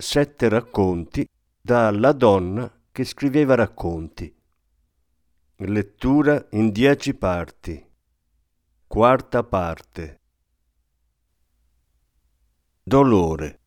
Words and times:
sette 0.00 0.48
racconti 0.48 1.28
da 1.60 1.90
La 1.90 2.12
donna 2.12 2.72
che 2.92 3.02
scriveva 3.02 3.56
racconti. 3.56 4.32
Lettura 5.56 6.46
in 6.50 6.70
dieci 6.70 7.14
parti. 7.14 7.84
Quarta 8.86 9.42
parte. 9.42 10.20
Dolore. 12.80 13.60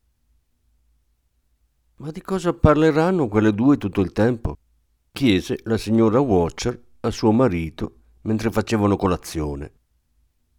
Ma 1.98 2.12
di 2.12 2.22
cosa 2.22 2.54
parleranno 2.54 3.28
quelle 3.28 3.54
due 3.54 3.76
tutto 3.76 4.00
il 4.00 4.14
tempo? 4.14 4.56
chiese 5.12 5.60
la 5.64 5.78
signora 5.78 6.22
Watcher 6.22 6.82
a 7.02 7.12
suo 7.12 7.34
marito 7.34 8.04
mentre 8.22 8.52
facevano 8.52 8.96
colazione. 8.96 9.74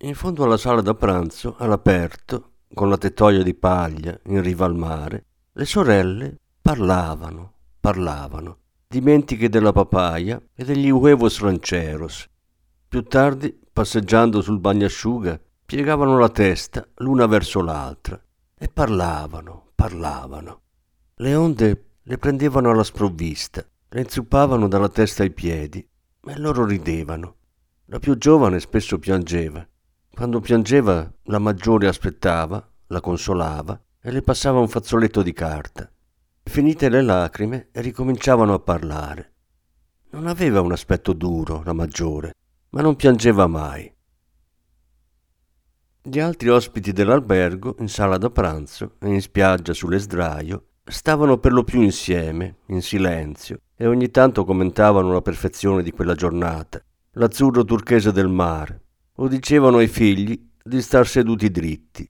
In 0.00 0.14
fondo 0.14 0.44
alla 0.44 0.58
sala 0.58 0.82
da 0.82 0.94
pranzo, 0.94 1.56
all'aperto, 1.56 2.56
con 2.75 2.91
la 2.91 2.98
tettoia 2.98 3.42
di 3.42 3.54
paglia 3.54 4.20
in 4.25 4.42
riva 4.42 4.66
al 4.66 4.77
mare, 4.77 5.28
le 5.55 5.67
sorelle 5.67 6.39
parlavano, 6.62 7.53
parlavano, 7.78 8.58
dimentiche 8.89 9.50
della 9.50 9.72
papaya 9.72 10.41
e 10.55 10.64
degli 10.64 10.89
huevos 10.89 11.41
rancheros. 11.41 12.27
Più 12.89 13.03
tardi, 13.03 13.59
passeggiando 13.70 14.41
sul 14.41 14.61
bagnasciuga, 14.61 15.39
piegavano 15.67 16.19
la 16.19 16.31
testa 16.31 16.86
l'una 16.97 17.27
verso 17.27 17.61
l'altra 17.61 18.19
e 18.56 18.69
parlavano, 18.69 19.72
parlavano. 19.75 20.61
Le 21.17 21.34
onde 21.34 21.84
le 22.03 22.16
prendevano 22.16 22.70
alla 22.70 22.84
sprovvista, 22.84 23.62
le 23.91 24.00
inzuppavano 24.00 24.69
dalla 24.69 24.89
testa 24.89 25.22
ai 25.22 25.33
piedi 25.33 25.87
e 26.25 26.39
loro 26.39 26.64
ridevano. 26.64 27.37
La 27.87 27.98
più 27.98 28.16
giovane 28.16 28.59
spesso 28.59 28.98
piangeva. 28.98 29.66
Quando 30.14 30.41
piangeva, 30.41 31.12
la 31.25 31.39
maggiore 31.39 31.89
aspettava, 31.89 32.66
la 32.87 33.00
consolava 33.00 33.78
e 34.03 34.11
le 34.11 34.22
passava 34.22 34.58
un 34.58 34.69
fazzoletto 34.69 35.22
di 35.22 35.33
carta. 35.33 35.89
Finite 36.42 36.89
le 36.89 37.03
lacrime, 37.03 37.69
ricominciavano 37.72 38.53
a 38.53 38.59
parlare. 38.59 39.33
Non 40.11 40.27
aveva 40.27 40.61
un 40.61 40.72
aspetto 40.72 41.12
duro, 41.12 41.62
la 41.64 41.72
maggiore, 41.72 42.34
ma 42.70 42.83
non 42.83 42.97
piangeva 42.97 43.47
mai. 43.47 43.91
Gli 46.03 46.19
altri 46.19 46.48
ospiti 46.48 46.92
dell'albergo, 46.92 47.77
in 47.78 47.89
sala 47.89 48.19
da 48.19 48.28
pranzo 48.28 48.97
e 48.98 49.09
in 49.09 49.20
spiaggia 49.20 49.72
sulle 49.72 49.98
sdraio, 49.98 50.70
stavano 50.84 51.39
per 51.39 51.53
lo 51.53 51.62
più 51.62 51.81
insieme, 51.81 52.56
in 52.66 52.83
silenzio, 52.83 53.61
e 53.77 53.87
ogni 53.87 54.11
tanto 54.11 54.44
commentavano 54.44 55.12
la 55.12 55.22
perfezione 55.22 55.84
di 55.84 55.92
quella 55.92 56.14
giornata, 56.14 56.83
l'azzurro 57.12 57.64
turchese 57.64 58.11
del 58.11 58.28
mare, 58.28 58.83
o 59.14 59.28
dicevano 59.28 59.77
ai 59.77 59.87
figli 59.87 60.50
di 60.61 60.83
star 60.83 61.06
seduti 61.06 61.50
dritti, 61.53 62.09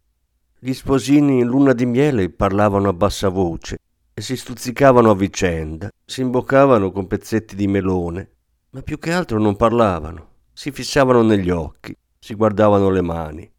gli 0.65 0.75
sposini 0.75 1.41
in 1.41 1.49
luna 1.49 1.73
di 1.73 1.85
miele 1.85 2.31
parlavano 2.31 2.89
a 2.89 2.93
bassa 2.93 3.29
voce 3.29 3.79
e 4.15 4.23
si 4.23 4.37
stuzzicavano 4.37 5.11
a 5.11 5.15
vicenda, 5.17 5.91
si 6.05 6.21
imboccavano 6.21 6.93
con 6.93 7.09
pezzetti 7.09 7.57
di 7.57 7.67
melone, 7.67 8.31
ma 8.71 8.81
più 8.83 8.97
che 9.01 9.13
altro 9.13 9.41
non 9.41 9.57
parlavano, 9.57 10.29
si 10.53 10.71
fissavano 10.71 11.23
negli 11.23 11.51
occhi, 11.51 11.97
si 12.17 12.35
guardavano 12.35 12.91
le 12.91 13.01
mani. 13.01 13.53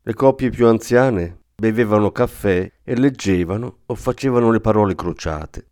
Le 0.00 0.14
coppie 0.14 0.48
più 0.48 0.66
anziane 0.66 1.40
bevevano 1.54 2.10
caffè 2.10 2.72
e 2.82 2.96
leggevano 2.96 3.80
o 3.84 3.94
facevano 3.94 4.50
le 4.50 4.60
parole 4.60 4.94
crociate. 4.94 5.66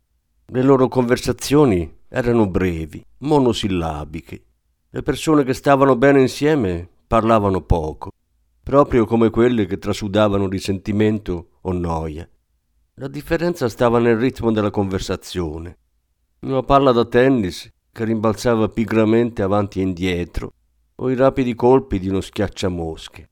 Le 0.45 0.61
loro 0.61 0.87
conversazioni 0.87 1.91
erano 2.07 2.47
brevi, 2.47 3.03
monosillabiche. 3.17 4.43
Le 4.91 5.01
persone 5.01 5.43
che 5.43 5.55
stavano 5.55 5.95
bene 5.95 6.21
insieme 6.21 6.87
parlavano 7.07 7.61
poco 7.61 8.11
proprio 8.63 9.05
come 9.05 9.29
quelle 9.29 9.65
che 9.65 9.77
trasudavano 9.77 10.47
risentimento 10.47 11.59
o 11.61 11.73
noia. 11.73 12.27
La 12.95 13.09
differenza 13.09 13.67
stava 13.67 13.99
nel 13.99 14.17
ritmo 14.17 14.51
della 14.51 14.71
conversazione. 14.71 15.77
Una 16.41 16.63
palla 16.63 16.93
da 16.93 17.05
tennis 17.05 17.69
che 17.91 18.05
rimbalzava 18.05 18.69
pigramente 18.69 19.41
avanti 19.41 19.79
e 19.79 19.83
indietro, 19.83 20.53
o 20.95 21.09
i 21.09 21.15
rapidi 21.15 21.53
colpi 21.55 21.99
di 21.99 22.07
uno 22.07 22.21
schiacciamosche. 22.21 23.29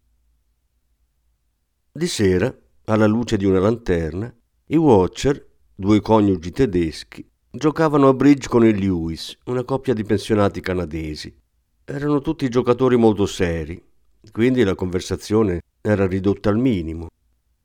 Di 1.94 2.08
sera, 2.08 2.54
alla 2.86 3.08
luce 3.08 3.38
di 3.38 3.46
una 3.46 3.60
lanterna, 3.60 4.34
i 4.68 4.76
Watcher, 4.76 5.48
due 5.74 6.02
coniugi 6.02 6.52
tedeschi, 6.52 7.26
giocavano 7.50 8.10
a 8.10 8.14
bridge 8.14 8.48
con 8.48 8.66
il 8.66 8.78
Lewis, 8.78 9.38
una 9.46 9.64
coppia 9.64 9.94
di 9.94 10.04
pensionati 10.04 10.60
canadesi. 10.62 11.34
Erano 11.86 12.20
tutti 12.22 12.48
giocatori 12.50 12.98
molto 12.98 13.26
seri, 13.26 13.82
quindi 14.32 14.64
la 14.64 14.76
conversazione 14.76 15.62
era 15.82 16.06
ridotta 16.06 16.50
al 16.50 16.58
minimo. 16.58 17.10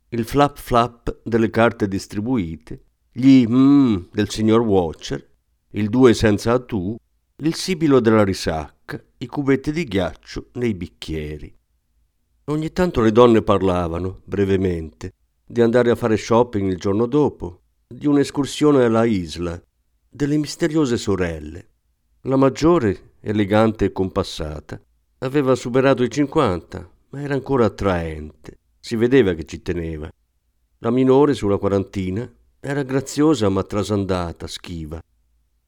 Il 0.09 0.25
flap 0.25 0.59
flap 0.59 1.19
delle 1.22 1.50
carte 1.50 1.89
distribuite, 1.89 2.83
gli 3.12 3.44
mmm 3.47 4.09
del 4.12 4.31
signor 4.31 4.61
Watcher, 4.61 5.27
il 5.71 5.89
due 5.89 6.15
senza 6.15 6.59
tu, 6.59 6.97
il 7.39 7.55
sibilo 7.55 8.00
della 8.00 8.25
risacca, 8.25 9.03
i 9.19 9.27
cubetti 9.27 9.72
di 9.72 9.84
ghiaccio 9.84 10.49
nei 10.53 10.75
bicchieri. 10.75 11.55
Ogni 12.45 12.72
tanto 12.72 13.00
le 13.00 13.12
donne 13.12 13.43
parlavano, 13.43 14.21
brevemente, 14.25 15.12
di 15.45 15.61
andare 15.61 15.91
a 15.91 15.97
fare 15.97 16.16
shopping 16.16 16.71
il 16.71 16.78
giorno 16.78 17.06
dopo, 17.06 17.61
di 17.87 18.06
un'escursione 18.06 18.84
alla 18.84 19.05
isla, 19.05 19.61
delle 20.09 20.37
misteriose 20.37 20.97
sorelle. 20.97 21.69
La 22.22 22.37
maggiore, 22.37 23.15
elegante 23.21 23.87
e 23.87 23.93
compassata, 23.93 24.81
Aveva 25.26 25.56
superato 25.56 26.04
i 26.04 26.09
50, 26.09 26.88
ma 27.10 27.20
era 27.20 27.34
ancora 27.34 27.64
attraente. 27.64 28.59
Si 28.78 28.94
vedeva 28.94 29.32
che 29.32 29.44
ci 29.44 29.60
teneva. 29.60 30.09
La 30.78 30.91
minore, 30.91 31.34
sulla 31.34 31.59
quarantina, 31.59 32.32
era 32.60 32.84
graziosa 32.84 33.48
ma 33.48 33.65
trasandata, 33.65 34.47
schiva. 34.47 35.03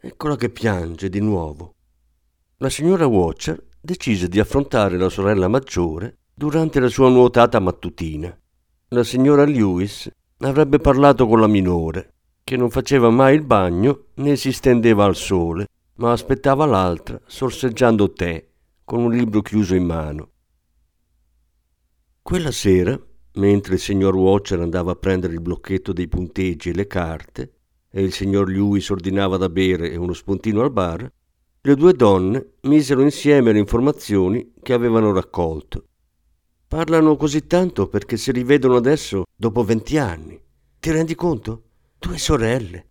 Eccola 0.00 0.36
che 0.36 0.50
piange 0.50 1.08
di 1.08 1.18
nuovo. 1.18 1.74
La 2.58 2.70
signora 2.70 3.06
Watcher 3.06 3.60
decise 3.80 4.28
di 4.28 4.38
affrontare 4.38 4.97
la 4.97 5.08
sorella 5.08 5.48
maggiore 5.48 6.18
durante 6.32 6.78
la 6.78 6.88
sua 6.88 7.08
nuotata 7.08 7.58
mattutina. 7.58 8.32
La 8.91 9.02
signora 9.02 9.44
Lewis 9.44 10.08
avrebbe 10.38 10.78
parlato 10.78 11.26
con 11.26 11.41
la 11.41 11.48
minore, 11.48 12.12
che 12.44 12.56
non 12.56 12.70
faceva 12.70 13.10
mai 13.10 13.34
il 13.34 13.42
bagno 13.42 14.04
né 14.14 14.36
si 14.36 14.52
stendeva 14.52 15.04
al 15.04 15.16
sole, 15.16 15.66
ma 15.94 16.12
aspettava 16.12 16.64
l'altra 16.64 17.20
sorseggiando 17.26 18.12
tè 18.12 18.47
con 18.88 19.03
un 19.03 19.12
libro 19.12 19.43
chiuso 19.43 19.75
in 19.75 19.84
mano. 19.84 20.31
Quella 22.22 22.50
sera, 22.50 22.99
mentre 23.34 23.75
il 23.75 23.81
signor 23.81 24.16
Watcher 24.16 24.60
andava 24.60 24.93
a 24.93 24.97
prendere 24.97 25.34
il 25.34 25.43
blocchetto 25.43 25.93
dei 25.93 26.09
punteggi 26.09 26.71
e 26.71 26.72
le 26.72 26.87
carte, 26.87 27.53
e 27.91 28.03
il 28.03 28.15
signor 28.15 28.48
Lewis 28.48 28.88
ordinava 28.88 29.37
da 29.37 29.50
bere 29.50 29.91
e 29.91 29.97
uno 29.97 30.15
spuntino 30.15 30.62
al 30.62 30.72
bar, 30.72 31.06
le 31.60 31.74
due 31.74 31.92
donne 31.92 32.53
misero 32.62 33.03
insieme 33.03 33.53
le 33.53 33.59
informazioni 33.59 34.54
che 34.62 34.72
avevano 34.72 35.12
raccolto. 35.12 35.84
Parlano 36.66 37.16
così 37.16 37.47
tanto 37.47 37.89
perché 37.89 38.16
si 38.16 38.33
rivedono 38.33 38.77
adesso 38.77 39.24
dopo 39.36 39.65
venti 39.65 39.98
anni. 39.98 40.41
Ti 40.80 40.91
rendi 40.91 41.15
conto? 41.15 41.65
Due 41.98 42.16
sorelle. 42.16 42.89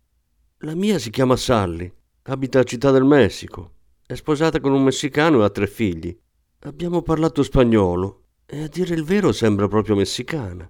La 0.58 0.76
mia 0.76 1.00
si 1.00 1.10
chiama 1.10 1.34
Sally, 1.34 1.92
abita 2.22 2.60
a 2.60 2.62
Città 2.62 2.92
del 2.92 3.04
Messico 3.04 3.77
è 4.08 4.14
sposata 4.14 4.58
con 4.58 4.72
un 4.72 4.84
messicano 4.84 5.42
e 5.42 5.44
ha 5.44 5.50
tre 5.50 5.66
figli. 5.66 6.18
Abbiamo 6.60 7.02
parlato 7.02 7.42
spagnolo 7.42 8.22
e 8.46 8.62
a 8.62 8.66
dire 8.66 8.94
il 8.94 9.04
vero 9.04 9.32
sembra 9.32 9.68
proprio 9.68 9.96
messicana. 9.96 10.66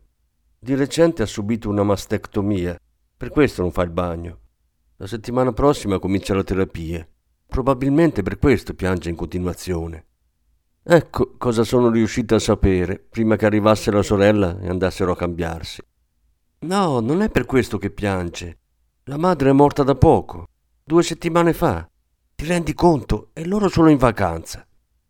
Di 0.59 0.75
recente 0.75 1.23
ha 1.23 1.27
subito 1.27 1.69
una 1.69 1.85
mastectomia, 1.85 2.77
per 3.17 3.31
questo 3.31 3.63
non 3.63 3.71
fa 3.71 3.83
il 3.83 3.91
bagno. 3.91 4.41
La 4.97 5.07
settimana 5.07 5.53
prossima 5.53 6.01
comincia 6.01 6.35
la 6.35 6.43
terapia. 6.43 7.09
Probabilmente 7.47 8.23
per 8.23 8.41
questo 8.41 8.75
piange 8.75 9.09
in 9.09 9.15
continuazione. 9.15 10.07
Ecco 10.83 11.37
cosa 11.39 11.63
sono 11.63 11.91
riuscita 11.91 12.35
a 12.35 12.41
sapere 12.41 12.99
prima 12.99 13.37
che 13.37 13.47
arrivasse 13.47 13.93
la 13.93 14.03
sorella 14.03 14.59
e 14.59 14.69
andassero 14.69 15.13
a 15.13 15.17
cambiarsi. 15.17 15.81
No, 16.63 16.99
non 16.99 17.23
è 17.23 17.31
per 17.31 17.45
questo 17.45 17.79
che 17.79 17.91
piange. 17.91 18.59
La 19.05 19.17
madre 19.17 19.51
è 19.51 19.53
morta 19.53 19.85
da 19.85 19.95
poco, 19.95 20.49
due 20.83 21.05
settimane 21.05 21.53
fa. 21.53 21.89
Ti 22.41 22.47
rendi 22.47 22.73
conto? 22.73 23.31
E 23.33 23.45
loro 23.45 23.69
sono 23.69 23.91
in 23.91 23.97
vacanza. 23.97 24.65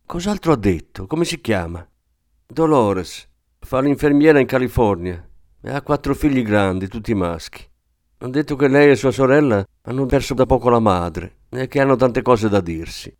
Cos'altro 0.06 0.52
ha 0.52 0.56
detto? 0.56 1.06
Come 1.06 1.26
si 1.26 1.42
chiama? 1.42 1.86
Dolores. 2.46 3.28
Fa 3.58 3.80
l'infermiera 3.80 4.40
in 4.40 4.46
California 4.46 5.28
e 5.60 5.70
ha 5.70 5.82
quattro 5.82 6.14
figli 6.14 6.40
grandi, 6.40 6.88
tutti 6.88 7.12
maschi. 7.12 7.62
Ha 8.20 8.28
detto 8.28 8.56
che 8.56 8.68
lei 8.68 8.92
e 8.92 8.96
sua 8.96 9.10
sorella 9.10 9.62
hanno 9.82 10.06
perso 10.06 10.32
da 10.32 10.46
poco 10.46 10.70
la 10.70 10.78
madre 10.78 11.40
e 11.50 11.68
che 11.68 11.82
hanno 11.82 11.96
tante 11.96 12.22
cose 12.22 12.48
da 12.48 12.62
dirsi. 12.62 13.14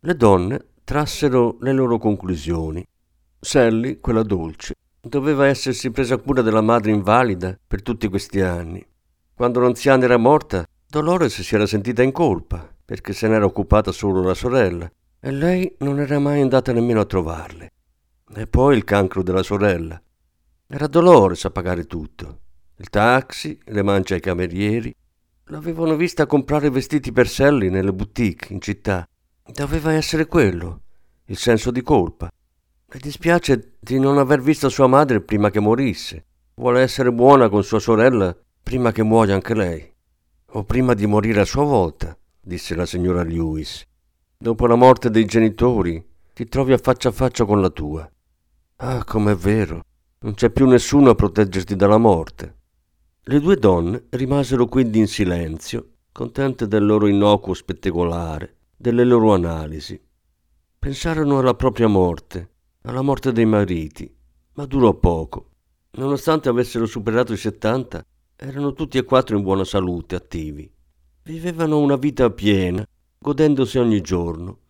Le 0.00 0.16
donne 0.16 0.72
trassero 0.82 1.56
le 1.60 1.72
loro 1.72 1.98
conclusioni. 1.98 2.84
Sally, 3.38 4.00
quella 4.00 4.24
dolce, 4.24 4.74
doveva 5.00 5.46
essersi 5.46 5.92
presa 5.92 6.16
cura 6.16 6.42
della 6.42 6.62
madre 6.62 6.90
invalida 6.90 7.56
per 7.64 7.82
tutti 7.82 8.08
questi 8.08 8.40
anni. 8.40 8.84
Quando 9.32 9.60
l'anziana 9.60 10.02
era 10.02 10.16
morta, 10.16 10.66
Dolores 10.88 11.40
si 11.42 11.54
era 11.54 11.66
sentita 11.66 12.02
in 12.02 12.10
colpa 12.10 12.74
perché 12.86 13.12
se 13.12 13.28
n'era 13.28 13.44
occupata 13.44 13.92
solo 13.92 14.22
la 14.22 14.32
sorella 14.32 14.90
e 15.20 15.30
lei 15.32 15.74
non 15.78 15.98
era 15.98 16.20
mai 16.20 16.40
andata 16.40 16.72
nemmeno 16.72 17.00
a 17.00 17.04
trovarle. 17.04 17.72
E 18.32 18.46
poi 18.46 18.76
il 18.76 18.84
cancro 18.84 19.24
della 19.24 19.42
sorella. 19.42 20.00
Era 20.68 20.86
Dolores 20.86 21.44
a 21.44 21.50
pagare 21.50 21.84
tutto. 21.84 22.40
Il 22.76 22.88
taxi, 22.90 23.58
le 23.64 23.82
mance 23.82 24.14
ai 24.14 24.20
camerieri. 24.20 24.94
L'avevano 25.46 25.96
vista 25.96 26.26
comprare 26.26 26.70
vestiti 26.70 27.10
per 27.10 27.28
Sally 27.28 27.70
nelle 27.70 27.92
boutique 27.92 28.52
in 28.54 28.60
città. 28.60 29.04
Doveva 29.52 29.92
essere 29.92 30.26
quello, 30.26 30.82
il 31.26 31.36
senso 31.36 31.72
di 31.72 31.82
colpa. 31.82 32.30
Le 32.88 32.98
dispiace 33.00 33.76
di 33.80 33.98
non 33.98 34.18
aver 34.18 34.40
visto 34.40 34.68
sua 34.68 34.86
madre 34.86 35.20
prima 35.20 35.50
che 35.50 35.58
morisse. 35.58 36.24
Vuole 36.54 36.82
essere 36.82 37.12
buona 37.12 37.48
con 37.48 37.64
sua 37.64 37.80
sorella 37.80 38.36
prima 38.62 38.92
che 38.92 39.02
muoia 39.02 39.34
anche 39.34 39.54
lei. 39.54 39.92
O 40.50 40.64
prima 40.64 40.94
di 40.94 41.06
morire 41.06 41.40
a 41.40 41.44
sua 41.44 41.64
volta, 41.64 42.16
disse 42.46 42.76
la 42.76 42.86
signora 42.86 43.24
Lewis. 43.24 43.84
Dopo 44.38 44.68
la 44.68 44.76
morte 44.76 45.10
dei 45.10 45.24
genitori, 45.24 46.04
ti 46.32 46.46
trovi 46.46 46.72
a 46.72 46.78
faccia 46.78 47.08
a 47.08 47.12
faccia 47.12 47.44
con 47.44 47.60
la 47.60 47.70
tua. 47.70 48.08
Ah, 48.76 49.02
com'è 49.02 49.34
vero. 49.34 49.82
Non 50.20 50.34
c'è 50.34 50.50
più 50.50 50.68
nessuno 50.68 51.10
a 51.10 51.16
proteggerti 51.16 51.74
dalla 51.74 51.98
morte. 51.98 52.54
Le 53.22 53.40
due 53.40 53.56
donne 53.56 54.04
rimasero 54.10 54.66
quindi 54.66 55.00
in 55.00 55.08
silenzio, 55.08 55.94
contente 56.12 56.68
del 56.68 56.86
loro 56.86 57.08
innocuo 57.08 57.52
spettacolare, 57.52 58.58
delle 58.76 59.02
loro 59.02 59.34
analisi. 59.34 60.00
Pensarono 60.78 61.40
alla 61.40 61.54
propria 61.54 61.88
morte, 61.88 62.50
alla 62.82 63.02
morte 63.02 63.32
dei 63.32 63.46
mariti, 63.46 64.14
ma 64.52 64.66
durò 64.66 64.94
poco. 64.94 65.50
Nonostante 65.92 66.48
avessero 66.48 66.86
superato 66.86 67.32
i 67.32 67.36
settanta, 67.36 68.06
erano 68.36 68.72
tutti 68.72 68.98
e 68.98 69.02
quattro 69.02 69.36
in 69.36 69.42
buona 69.42 69.64
salute, 69.64 70.14
attivi. 70.14 70.72
Vivevano 71.26 71.80
una 71.80 71.96
vita 71.96 72.30
piena, 72.30 72.86
godendosi 73.18 73.78
ogni 73.78 74.00
giorno. 74.00 74.60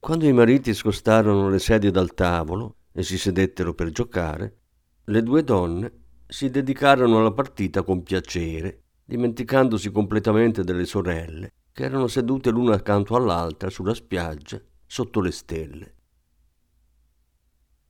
Quando 0.00 0.26
i 0.26 0.32
mariti 0.32 0.72
scostarono 0.72 1.50
le 1.50 1.58
sedie 1.58 1.90
dal 1.90 2.14
tavolo 2.14 2.76
e 2.90 3.02
si 3.02 3.18
sedettero 3.18 3.74
per 3.74 3.90
giocare, 3.90 4.60
le 5.04 5.22
due 5.22 5.44
donne 5.44 5.92
si 6.26 6.48
dedicarono 6.48 7.18
alla 7.18 7.32
partita 7.32 7.82
con 7.82 8.02
piacere, 8.02 8.84
dimenticandosi 9.04 9.90
completamente 9.90 10.64
delle 10.64 10.86
sorelle, 10.86 11.52
che 11.70 11.84
erano 11.84 12.06
sedute 12.06 12.48
l'una 12.48 12.76
accanto 12.76 13.14
all'altra 13.14 13.68
sulla 13.68 13.92
spiaggia 13.92 14.58
sotto 14.86 15.20
le 15.20 15.32
stelle. 15.32 15.94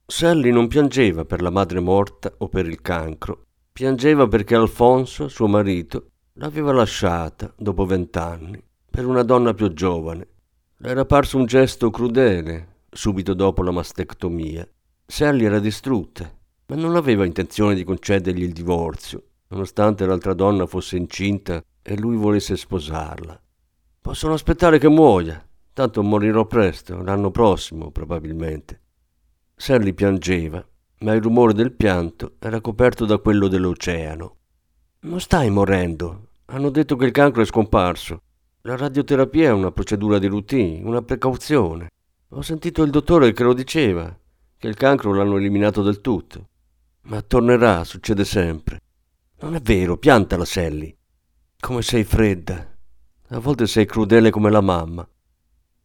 Sally 0.05 0.51
non 0.51 0.67
piangeva 0.67 1.25
per 1.25 1.41
la 1.41 1.51
madre 1.51 1.79
morta 1.79 2.35
o 2.39 2.49
per 2.49 2.67
il 2.67 2.81
cancro, 2.81 3.45
piangeva 3.71 4.27
perché 4.27 4.57
Alfonso, 4.57 5.29
suo 5.29 5.47
marito, 5.47 6.09
l'aveva 6.35 6.73
lasciata 6.73 7.53
dopo 7.57 7.85
vent'anni 7.85 8.63
per 8.91 9.07
una 9.07 9.23
donna 9.23 9.55
più 9.55 9.73
giovane. 9.73 10.29
Le 10.77 10.89
era 10.89 11.05
parso 11.05 11.39
un 11.39 11.47
gesto 11.47 11.91
crudele 11.91 12.83
subito 12.91 13.35
dopo 13.35 13.63
la 13.63 13.71
mastectomia. 13.71 14.69
Sally 15.07 15.45
era 15.45 15.59
distrutta, 15.59 16.31
ma 16.67 16.77
non 16.77 16.97
aveva 16.97 17.25
intenzione 17.25 17.75
di 17.75 17.85
concedergli 17.85 18.43
il 18.43 18.53
divorzio, 18.53 19.23
nonostante 19.49 20.07
l'altra 20.07 20.35
donna 20.35 20.67
fosse 20.67 20.97
incinta 20.97 21.63
e 21.83 21.97
lui 21.97 22.17
volesse 22.17 22.57
sposarla. 22.57 23.41
Possono 24.01 24.35
aspettare 24.35 24.79
che 24.79 24.89
muoia, 24.89 25.45
Tanto 25.75 26.05
morirò 26.05 26.47
presto, 26.47 27.03
l'anno 27.03 27.33
prossimo 27.33 27.91
probabilmente. 27.91 28.81
Sally 29.57 29.93
piangeva, 29.93 30.65
ma 31.01 31.15
il 31.15 31.21
rumore 31.21 31.53
del 31.53 31.73
pianto 31.73 32.37
era 32.39 32.61
coperto 32.61 33.05
da 33.05 33.19
quello 33.19 33.49
dell'oceano. 33.49 34.37
Non 35.05 35.21
stai 35.21 35.51
morendo. 35.51 36.29
Hanno 36.47 36.71
detto 36.71 36.97
che 36.97 37.05
il 37.05 37.11
cancro 37.11 37.43
è 37.43 37.45
scomparso. 37.45 38.23
La 38.63 38.75
radioterapia 38.75 39.49
è 39.49 39.53
una 39.53 39.71
procedura 39.71 40.19
di 40.19 40.27
routine, 40.27 40.83
una 40.83 41.03
precauzione. 41.03 41.91
Ho 42.31 42.41
sentito 42.41 42.83
il 42.83 42.91
dottore 42.91 43.35
che 43.35 43.43
lo 43.43 43.53
diceva, 43.53 44.19
che 44.57 44.67
il 44.67 44.77
cancro 44.77 45.13
l'hanno 45.13 45.37
eliminato 45.37 45.83
del 45.83 46.01
tutto. 46.01 46.49
Ma 47.03 47.21
tornerà, 47.21 47.85
succede 47.85 48.25
sempre. 48.25 48.81
Non 49.41 49.55
è 49.55 49.61
vero, 49.61 49.99
piantala, 49.99 50.47
Sally. 50.47 50.97
Come 51.61 51.83
sei 51.83 52.05
fredda. 52.05 52.75
A 53.29 53.39
volte 53.39 53.67
sei 53.67 53.85
crudele 53.85 54.31
come 54.31 54.51
la 54.51 54.63
mamma. 54.63 55.07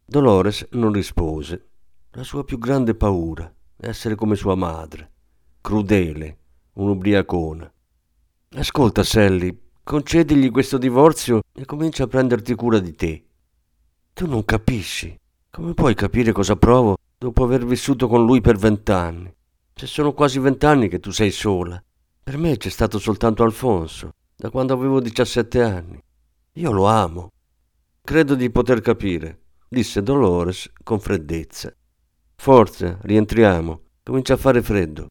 Dolores 0.02 0.66
non 0.70 0.94
rispose. 0.94 1.68
La 2.12 2.22
sua 2.22 2.42
più 2.42 2.58
grande 2.58 2.94
paura 2.94 3.52
essere 3.82 4.14
come 4.14 4.34
sua 4.34 4.54
madre, 4.54 5.10
crudele, 5.60 6.38
un'ubriacona. 6.74 7.70
Ascolta, 8.56 9.04
Sally, 9.04 9.56
concedigli 9.84 10.50
questo 10.50 10.76
divorzio 10.76 11.42
e 11.54 11.64
comincia 11.64 12.02
a 12.02 12.06
prenderti 12.08 12.56
cura 12.56 12.80
di 12.80 12.96
te. 12.96 13.24
Tu 14.12 14.26
non 14.26 14.44
capisci. 14.44 15.16
Come 15.48 15.72
puoi 15.72 15.94
capire 15.94 16.32
cosa 16.32 16.56
provo 16.56 16.96
dopo 17.16 17.44
aver 17.44 17.64
vissuto 17.64 18.08
con 18.08 18.24
lui 18.24 18.40
per 18.40 18.56
vent'anni? 18.56 19.32
Se 19.72 19.86
sono 19.86 20.12
quasi 20.12 20.40
vent'anni 20.40 20.88
che 20.88 20.98
tu 20.98 21.12
sei 21.12 21.30
sola. 21.30 21.80
Per 22.24 22.36
me 22.38 22.56
c'è 22.56 22.70
stato 22.70 22.98
soltanto 22.98 23.44
Alfonso, 23.44 24.14
da 24.34 24.50
quando 24.50 24.72
avevo 24.72 25.00
17 25.00 25.62
anni. 25.62 26.02
Io 26.54 26.72
lo 26.72 26.86
amo. 26.86 27.30
Credo 28.02 28.34
di 28.34 28.50
poter 28.50 28.80
capire 28.80 29.42
disse 29.68 30.02
Dolores 30.02 30.68
con 30.82 30.98
freddezza. 30.98 31.72
Forza, 32.34 32.98
rientriamo. 33.02 33.80
Comincia 34.02 34.34
a 34.34 34.38
fare 34.38 34.60
freddo. 34.60 35.06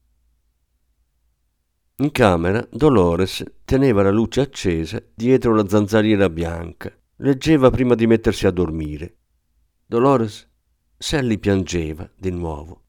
In 2.01 2.11
camera 2.11 2.65
Dolores 2.71 3.43
teneva 3.65 4.01
la 4.01 4.09
luce 4.09 4.39
accesa 4.39 5.03
dietro 5.13 5.53
la 5.53 5.67
zanzariera 5.67 6.29
bianca. 6.29 6.89
Leggeva 7.17 7.69
prima 7.71 7.93
di 7.93 8.07
mettersi 8.07 8.47
a 8.47 8.51
dormire. 8.51 9.17
Dolores, 9.85 10.47
Sally 10.97 11.37
piangeva 11.39 12.09
di 12.15 12.31
nuovo. 12.31 12.83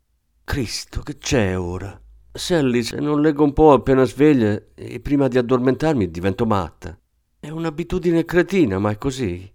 Cristo, 0.45 1.01
che 1.01 1.19
c'è 1.19 1.59
ora? 1.59 2.01
Sally, 2.31 2.85
se 2.85 3.01
non 3.01 3.21
leggo 3.21 3.43
un 3.43 3.53
po' 3.53 3.73
appena 3.73 4.05
sveglia 4.05 4.63
e 4.77 5.01
prima 5.01 5.27
di 5.27 5.39
addormentarmi 5.39 6.09
divento 6.09 6.47
matta. 6.47 6.97
È 7.41 7.49
un'abitudine 7.49 8.25
cretina, 8.25 8.79
ma 8.79 8.91
è 8.91 8.97
così. 8.97 9.53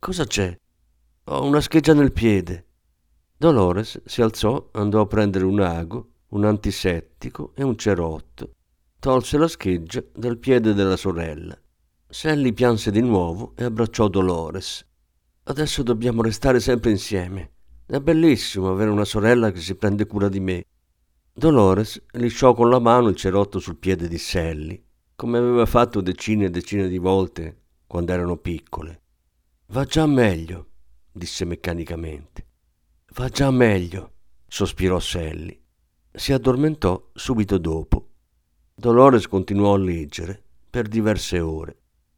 Cosa 0.00 0.24
c'è? 0.24 0.58
Ho 1.26 1.44
una 1.44 1.60
scheggia 1.60 1.94
nel 1.94 2.10
piede. 2.10 2.66
Dolores 3.36 4.02
si 4.06 4.22
alzò, 4.22 4.70
andò 4.72 5.02
a 5.02 5.06
prendere 5.06 5.44
un 5.44 5.60
ago, 5.60 6.14
un 6.30 6.44
antisettico 6.44 7.52
e 7.54 7.62
un 7.62 7.76
cerotto. 7.76 8.54
Tolse 9.02 9.36
la 9.36 9.48
scheggia 9.48 10.00
dal 10.14 10.38
piede 10.38 10.74
della 10.74 10.96
sorella. 10.96 11.60
Sally 12.08 12.52
pianse 12.52 12.92
di 12.92 13.00
nuovo 13.00 13.52
e 13.56 13.64
abbracciò 13.64 14.06
Dolores. 14.06 14.86
Adesso 15.42 15.82
dobbiamo 15.82 16.22
restare 16.22 16.60
sempre 16.60 16.92
insieme. 16.92 17.50
È 17.84 17.98
bellissimo 17.98 18.70
avere 18.70 18.90
una 18.90 19.04
sorella 19.04 19.50
che 19.50 19.58
si 19.58 19.74
prende 19.74 20.06
cura 20.06 20.28
di 20.28 20.38
me. 20.38 20.66
Dolores 21.32 22.00
lisciò 22.12 22.54
con 22.54 22.70
la 22.70 22.78
mano 22.78 23.08
il 23.08 23.16
cerotto 23.16 23.58
sul 23.58 23.76
piede 23.76 24.06
di 24.06 24.18
Sally, 24.18 24.80
come 25.16 25.38
aveva 25.38 25.66
fatto 25.66 26.00
decine 26.00 26.44
e 26.44 26.50
decine 26.50 26.86
di 26.86 26.98
volte 26.98 27.62
quando 27.88 28.12
erano 28.12 28.36
piccole. 28.36 29.02
Va 29.72 29.82
già 29.82 30.06
meglio, 30.06 30.68
disse 31.10 31.44
meccanicamente. 31.44 32.46
Va 33.16 33.28
già 33.28 33.50
meglio, 33.50 34.12
sospirò 34.46 35.00
Sally. 35.00 35.60
Si 36.08 36.32
addormentò 36.32 37.10
subito 37.12 37.58
dopo. 37.58 38.01
Dolores 38.82 39.28
continuò 39.28 39.74
a 39.74 39.78
leggere 39.78 40.42
per 40.68 40.88
diverse 40.88 41.38
ore. 41.38 41.76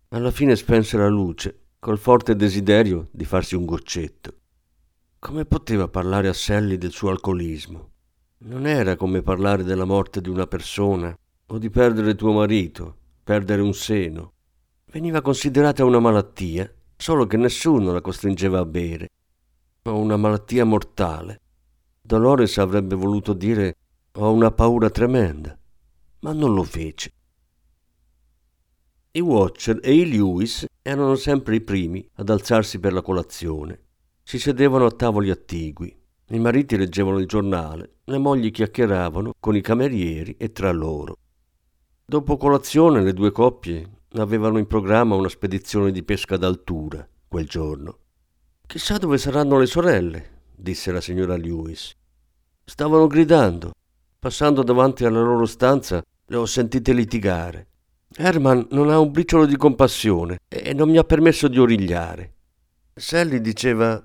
Alla 0.08 0.30
fine 0.30 0.56
spense 0.56 0.96
la 0.96 1.08
luce 1.08 1.64
col 1.78 1.98
forte 1.98 2.36
desiderio 2.36 3.08
di 3.10 3.26
farsi 3.26 3.54
un 3.54 3.66
goccetto. 3.66 4.32
Come 5.18 5.44
poteva 5.44 5.88
parlare 5.88 6.28
a 6.28 6.32
Sally 6.32 6.78
del 6.78 6.90
suo 6.90 7.10
alcolismo? 7.10 7.90
Non 8.46 8.66
era 8.66 8.96
come 8.96 9.20
parlare 9.20 9.62
della 9.62 9.84
morte 9.84 10.22
di 10.22 10.30
una 10.30 10.46
persona 10.46 11.14
o 11.48 11.58
di 11.58 11.68
perdere 11.68 12.14
tuo 12.14 12.32
marito, 12.32 12.96
perdere 13.22 13.60
un 13.60 13.74
seno. 13.74 14.32
Veniva 14.90 15.20
considerata 15.20 15.84
una 15.84 16.00
malattia 16.00 16.72
solo 16.96 17.26
che 17.26 17.36
nessuno 17.36 17.92
la 17.92 18.00
costringeva 18.00 18.60
a 18.60 18.64
bere. 18.64 19.10
Ho 19.82 19.98
una 19.98 20.16
malattia 20.16 20.64
mortale. 20.64 21.42
Dolores 22.00 22.56
avrebbe 22.56 22.94
voluto 22.94 23.34
dire 23.34 23.76
ho 24.12 24.32
una 24.32 24.50
paura 24.50 24.88
tremenda, 24.88 25.58
ma 26.24 26.32
non 26.32 26.54
lo 26.54 26.62
fece. 26.62 27.12
I 29.12 29.20
Watcher 29.20 29.78
e 29.82 29.94
i 29.94 30.08
Lewis 30.08 30.64
erano 30.80 31.16
sempre 31.16 31.54
i 31.54 31.60
primi 31.60 32.08
ad 32.14 32.30
alzarsi 32.30 32.80
per 32.80 32.94
la 32.94 33.02
colazione. 33.02 33.80
Si 34.22 34.38
sedevano 34.38 34.86
a 34.86 34.90
tavoli 34.90 35.28
attigui. 35.28 35.94
I 36.28 36.38
mariti 36.38 36.78
leggevano 36.78 37.18
il 37.18 37.26
giornale, 37.26 37.96
le 38.04 38.16
mogli 38.16 38.50
chiacchieravano 38.50 39.34
con 39.38 39.54
i 39.54 39.60
camerieri 39.60 40.34
e 40.38 40.50
tra 40.50 40.72
loro. 40.72 41.18
Dopo 42.06 42.38
colazione 42.38 43.02
le 43.02 43.12
due 43.12 43.30
coppie 43.30 43.88
avevano 44.14 44.56
in 44.56 44.66
programma 44.66 45.14
una 45.14 45.28
spedizione 45.28 45.92
di 45.92 46.02
pesca 46.02 46.38
d'altura 46.38 47.06
quel 47.28 47.46
giorno. 47.46 47.98
Chissà 48.66 48.96
dove 48.96 49.18
saranno 49.18 49.58
le 49.58 49.66
sorelle, 49.66 50.30
disse 50.56 50.90
la 50.90 51.02
signora 51.02 51.36
Lewis. 51.36 51.94
Stavano 52.64 53.06
gridando. 53.06 53.72
Passando 54.18 54.62
davanti 54.62 55.04
alla 55.04 55.20
loro 55.20 55.44
stanza 55.44 56.02
le 56.26 56.36
ho 56.36 56.46
sentite 56.46 56.92
litigare. 56.92 57.68
Herman 58.16 58.68
non 58.70 58.90
ha 58.90 58.98
un 58.98 59.10
briciolo 59.10 59.44
di 59.44 59.56
compassione 59.56 60.38
e 60.48 60.72
non 60.72 60.88
mi 60.88 60.98
ha 60.98 61.04
permesso 61.04 61.48
di 61.48 61.58
origliare. 61.58 62.32
Sally 62.94 63.40
diceva 63.40 64.02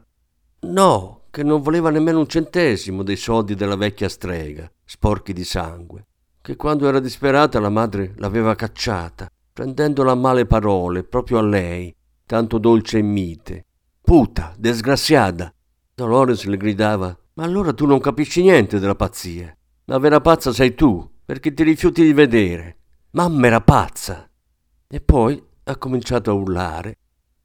no, 0.61 1.25
che 1.29 1.43
non 1.43 1.61
voleva 1.61 1.89
nemmeno 1.91 2.19
un 2.19 2.27
centesimo 2.27 3.03
dei 3.03 3.15
soldi 3.15 3.53
della 3.53 3.75
vecchia 3.75 4.09
strega, 4.09 4.69
sporchi 4.83 5.31
di 5.31 5.43
sangue, 5.43 6.07
che 6.41 6.55
quando 6.55 6.87
era 6.87 6.99
disperata 6.99 7.59
la 7.59 7.69
madre 7.69 8.13
l'aveva 8.17 8.55
cacciata, 8.55 9.29
prendendola 9.53 10.11
a 10.11 10.15
male 10.15 10.45
parole 10.45 11.03
proprio 11.03 11.37
a 11.37 11.43
lei, 11.43 11.95
tanto 12.25 12.57
dolce 12.57 12.97
e 12.97 13.03
mite. 13.03 13.65
Puta, 14.01 14.55
disgraziata! 14.57 15.53
Dolores 15.93 16.45
le 16.45 16.57
gridava, 16.57 17.15
ma 17.33 17.43
allora 17.43 17.73
tu 17.73 17.85
non 17.85 17.99
capisci 17.99 18.41
niente 18.41 18.79
della 18.79 18.95
pazzia. 18.95 19.55
La 19.85 19.99
vera 19.99 20.21
pazza 20.21 20.51
sei 20.51 20.73
tu, 20.73 21.07
perché 21.29 21.53
ti 21.53 21.61
rifiuti 21.61 22.01
di 22.01 22.11
vedere. 22.11 22.77
Mamma 23.11 23.45
era 23.45 23.61
pazza. 23.61 24.27
E 24.87 24.99
poi 24.99 25.39
ha 25.65 25.77
cominciato 25.77 26.31
a 26.31 26.33
urlare. 26.33 26.95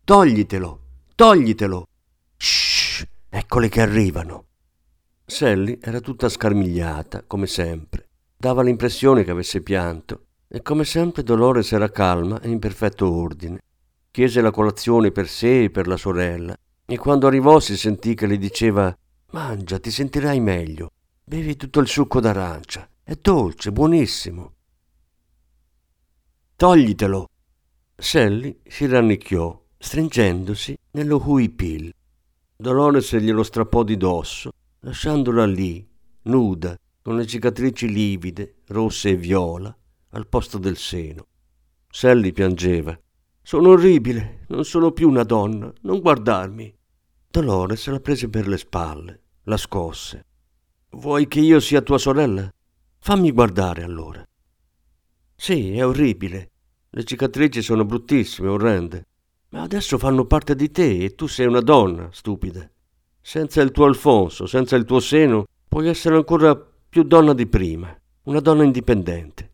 Toglitelo, 0.04 0.80
toglitelo. 1.14 1.86
Shh, 2.34 3.04
eccole 3.28 3.68
che 3.68 3.82
arrivano. 3.82 4.46
Sally 5.26 5.78
era 5.82 6.00
tutta 6.00 6.30
scarmigliata, 6.30 7.24
come 7.26 7.46
sempre. 7.46 8.08
Dava 8.34 8.62
l'impressione 8.62 9.22
che 9.22 9.32
avesse 9.32 9.60
pianto. 9.60 10.28
E 10.48 10.62
come 10.62 10.86
sempre 10.86 11.22
Dolores 11.22 11.70
era 11.72 11.90
calma 11.90 12.40
e 12.40 12.48
in 12.48 12.60
perfetto 12.60 13.12
ordine. 13.12 13.58
Chiese 14.10 14.40
la 14.40 14.50
colazione 14.50 15.10
per 15.10 15.28
sé 15.28 15.64
e 15.64 15.70
per 15.70 15.88
la 15.88 15.98
sorella. 15.98 16.56
E 16.86 16.96
quando 16.96 17.26
arrivò 17.26 17.60
si 17.60 17.76
sentì 17.76 18.14
che 18.14 18.26
le 18.26 18.38
diceva 18.38 18.96
Mangia, 19.32 19.78
ti 19.78 19.90
sentirai 19.90 20.40
meglio. 20.40 20.88
Bevi 21.22 21.56
tutto 21.56 21.80
il 21.80 21.86
succo 21.86 22.20
d'arancia. 22.20 22.88
È 23.06 23.18
dolce, 23.20 23.70
buonissimo. 23.70 24.54
Toglitelo. 26.56 27.28
Sally 27.94 28.62
si 28.66 28.86
rannicchiò, 28.86 29.62
stringendosi 29.76 30.74
nello 30.92 31.22
huipil. 31.22 31.92
Dolores 32.56 33.14
glielo 33.16 33.42
strappò 33.42 33.82
di 33.82 33.98
dosso, 33.98 34.52
lasciandola 34.80 35.44
lì, 35.44 35.86
nuda, 36.22 36.78
con 37.02 37.16
le 37.16 37.26
cicatrici 37.26 37.92
livide, 37.92 38.62
rosse 38.68 39.10
e 39.10 39.16
viola, 39.16 39.76
al 40.12 40.26
posto 40.26 40.56
del 40.56 40.78
seno. 40.78 41.26
Sally 41.90 42.32
piangeva. 42.32 42.98
Sono 43.42 43.68
orribile, 43.68 44.46
non 44.48 44.64
sono 44.64 44.92
più 44.92 45.10
una 45.10 45.24
donna, 45.24 45.70
non 45.82 46.00
guardarmi. 46.00 46.74
Dolores 47.28 47.86
la 47.88 48.00
prese 48.00 48.30
per 48.30 48.48
le 48.48 48.56
spalle, 48.56 49.20
la 49.42 49.58
scosse. 49.58 50.24
Vuoi 50.92 51.28
che 51.28 51.40
io 51.40 51.60
sia 51.60 51.82
tua 51.82 51.98
sorella? 51.98 52.50
Fammi 53.06 53.32
guardare 53.32 53.82
allora. 53.82 54.26
Sì, 55.36 55.76
è 55.76 55.84
orribile. 55.84 56.52
Le 56.88 57.04
cicatrici 57.04 57.60
sono 57.60 57.84
bruttissime, 57.84 58.48
orrende. 58.48 59.08
Ma 59.50 59.60
adesso 59.60 59.98
fanno 59.98 60.24
parte 60.24 60.54
di 60.54 60.70
te 60.70 61.00
e 61.00 61.14
tu 61.14 61.26
sei 61.26 61.44
una 61.44 61.60
donna, 61.60 62.08
stupida. 62.12 62.66
Senza 63.20 63.60
il 63.60 63.72
tuo 63.72 63.84
Alfonso, 63.84 64.46
senza 64.46 64.76
il 64.76 64.86
tuo 64.86 65.00
seno, 65.00 65.44
puoi 65.68 65.88
essere 65.88 66.16
ancora 66.16 66.56
più 66.56 67.02
donna 67.02 67.34
di 67.34 67.46
prima, 67.46 67.94
una 68.22 68.40
donna 68.40 68.62
indipendente. 68.62 69.52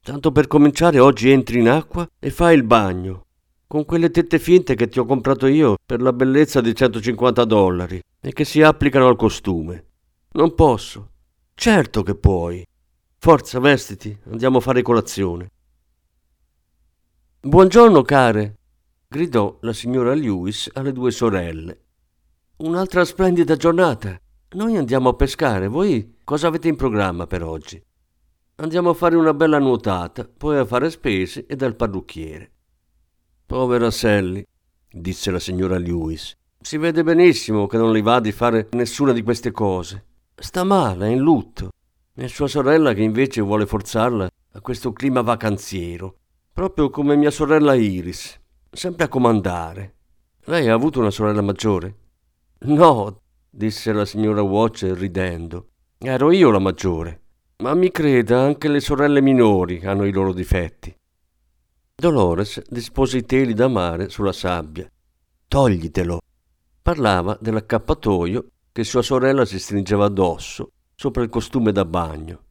Tanto 0.00 0.30
per 0.30 0.46
cominciare, 0.46 1.00
oggi 1.00 1.30
entri 1.30 1.58
in 1.58 1.70
acqua 1.70 2.08
e 2.20 2.30
fai 2.30 2.54
il 2.54 2.62
bagno, 2.62 3.24
con 3.66 3.84
quelle 3.84 4.12
tette 4.12 4.38
finte 4.38 4.76
che 4.76 4.86
ti 4.86 5.00
ho 5.00 5.04
comprato 5.04 5.48
io 5.48 5.78
per 5.84 6.00
la 6.00 6.12
bellezza 6.12 6.60
di 6.60 6.72
150 6.72 7.44
dollari 7.44 8.00
e 8.20 8.32
che 8.32 8.44
si 8.44 8.62
applicano 8.62 9.08
al 9.08 9.16
costume. 9.16 9.84
Non 10.34 10.54
posso. 10.54 11.10
Certo 11.54 12.04
che 12.04 12.14
puoi. 12.14 12.64
Forza, 13.24 13.58
vestiti, 13.58 14.14
andiamo 14.28 14.58
a 14.58 14.60
fare 14.60 14.82
colazione. 14.82 15.50
Buongiorno, 17.40 18.02
care, 18.02 18.58
gridò 19.08 19.56
la 19.62 19.72
signora 19.72 20.12
Lewis 20.12 20.68
alle 20.74 20.92
due 20.92 21.10
sorelle. 21.10 21.84
Un'altra 22.56 23.02
splendida 23.02 23.56
giornata. 23.56 24.20
Noi 24.56 24.76
andiamo 24.76 25.08
a 25.08 25.14
pescare, 25.14 25.68
voi 25.68 26.18
cosa 26.22 26.48
avete 26.48 26.68
in 26.68 26.76
programma 26.76 27.26
per 27.26 27.42
oggi? 27.42 27.82
Andiamo 28.56 28.90
a 28.90 28.94
fare 28.94 29.16
una 29.16 29.32
bella 29.32 29.58
nuotata, 29.58 30.28
poi 30.28 30.58
a 30.58 30.66
fare 30.66 30.90
spese 30.90 31.46
e 31.46 31.56
dal 31.56 31.76
parrucchiere. 31.76 32.52
Povera 33.46 33.90
Sally, 33.90 34.44
disse 34.86 35.30
la 35.30 35.40
signora 35.40 35.78
Lewis. 35.78 36.36
Si 36.60 36.76
vede 36.76 37.02
benissimo 37.02 37.68
che 37.68 37.78
non 37.78 37.90
le 37.90 38.02
va 38.02 38.20
di 38.20 38.32
fare 38.32 38.68
nessuna 38.72 39.12
di 39.12 39.22
queste 39.22 39.50
cose. 39.50 40.04
Sta 40.34 40.62
male, 40.62 41.06
è 41.06 41.10
in 41.10 41.20
lutto. 41.20 41.70
E 42.16 42.28
sua 42.28 42.46
sorella 42.46 42.92
che 42.92 43.02
invece 43.02 43.40
vuole 43.40 43.66
forzarla 43.66 44.30
a 44.52 44.60
questo 44.60 44.92
clima 44.92 45.20
vacanziero, 45.20 46.18
proprio 46.52 46.88
come 46.88 47.16
mia 47.16 47.32
sorella 47.32 47.74
Iris, 47.74 48.40
sempre 48.70 49.06
a 49.06 49.08
comandare. 49.08 49.94
Lei 50.44 50.68
ha 50.68 50.74
avuto 50.74 51.00
una 51.00 51.10
sorella 51.10 51.42
maggiore? 51.42 51.96
No, 52.66 53.20
disse 53.50 53.92
la 53.92 54.04
signora 54.04 54.42
Watcher 54.42 54.96
ridendo. 54.96 55.70
Ero 55.98 56.30
io 56.30 56.52
la 56.52 56.60
maggiore. 56.60 57.22
Ma 57.64 57.74
mi 57.74 57.90
creda, 57.90 58.42
anche 58.42 58.68
le 58.68 58.78
sorelle 58.78 59.20
minori 59.20 59.84
hanno 59.84 60.04
i 60.04 60.12
loro 60.12 60.32
difetti. 60.32 60.94
Dolores 61.96 62.62
dispose 62.68 63.18
i 63.18 63.24
teli 63.24 63.54
da 63.54 63.66
mare 63.66 64.08
sulla 64.08 64.32
sabbia. 64.32 64.88
Toglitelo. 65.48 66.20
Parlava 66.80 67.36
dell'accappatoio 67.40 68.46
che 68.70 68.84
sua 68.84 69.02
sorella 69.02 69.44
si 69.44 69.58
stringeva 69.58 70.04
addosso 70.04 70.73
sopra 70.94 71.22
il 71.22 71.28
costume 71.28 71.72
da 71.72 71.84
bagno. 71.84 72.42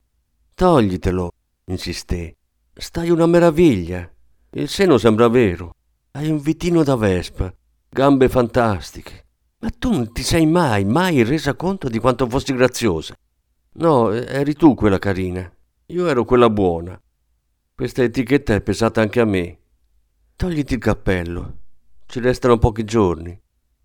Toglitelo, 0.54 1.32
insisté. 1.66 2.36
Stai 2.74 3.10
una 3.10 3.26
meraviglia. 3.26 4.10
Il 4.52 4.68
seno 4.68 4.98
sembra 4.98 5.28
vero. 5.28 5.74
Hai 6.12 6.30
un 6.30 6.40
vitino 6.40 6.84
da 6.84 6.96
vespa, 6.96 7.54
gambe 7.90 8.30
fantastiche. 8.30 9.26
Ma 9.60 9.70
tu 9.70 9.92
non 9.92 10.12
ti 10.12 10.24
sei 10.24 10.46
mai, 10.46 10.86
mai 10.86 11.24
resa 11.24 11.56
conto 11.56 11.90
di 11.90 12.00
quanto 12.00 12.28
fossi 12.28 12.54
graziosa. 12.54 13.16
No, 13.74 14.12
eri 14.12 14.54
tu 14.54 14.76
quella 14.76 15.00
carina. 15.00 15.52
Io 15.88 16.08
ero 16.08 16.26
quella 16.26 16.50
buona. 16.50 17.00
Questa 17.74 18.04
etichetta 18.04 18.54
è 18.54 18.62
pesata 18.62 19.02
anche 19.02 19.20
a 19.20 19.26
me. 19.26 19.60
Togliti 20.36 20.74
il 20.74 20.80
cappello. 20.80 21.58
Ci 22.06 22.20
restano 22.20 22.58
pochi 22.58 22.84
giorni. 22.84 23.40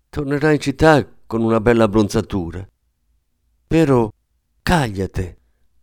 Tornerai 0.09 0.55
in 0.55 0.61
città 0.61 1.07
con 1.25 1.41
una 1.41 1.59
bella 1.59 1.85
abbronzatura. 1.85 2.67
Però 3.65 4.11
Cagliate, 4.61 5.39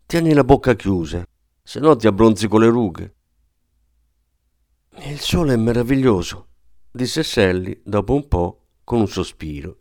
tieni 0.07 0.33
la 0.33 0.45
bocca 0.45 0.75
chiusa, 0.75 1.27
se 1.63 1.81
no 1.81 1.97
ti 1.97 2.07
abbronzi 2.07 2.47
con 2.47 2.61
le 2.61 2.69
rughe. 2.69 3.15
Il 4.99 5.19
sole 5.19 5.55
è 5.55 5.57
meraviglioso, 5.57 6.49
disse 6.91 7.23
Sally 7.23 7.83
dopo 7.85 8.15
un 8.15 8.29
po' 8.29 8.67
con 8.85 9.01
un 9.01 9.09
sospiro. 9.09 9.81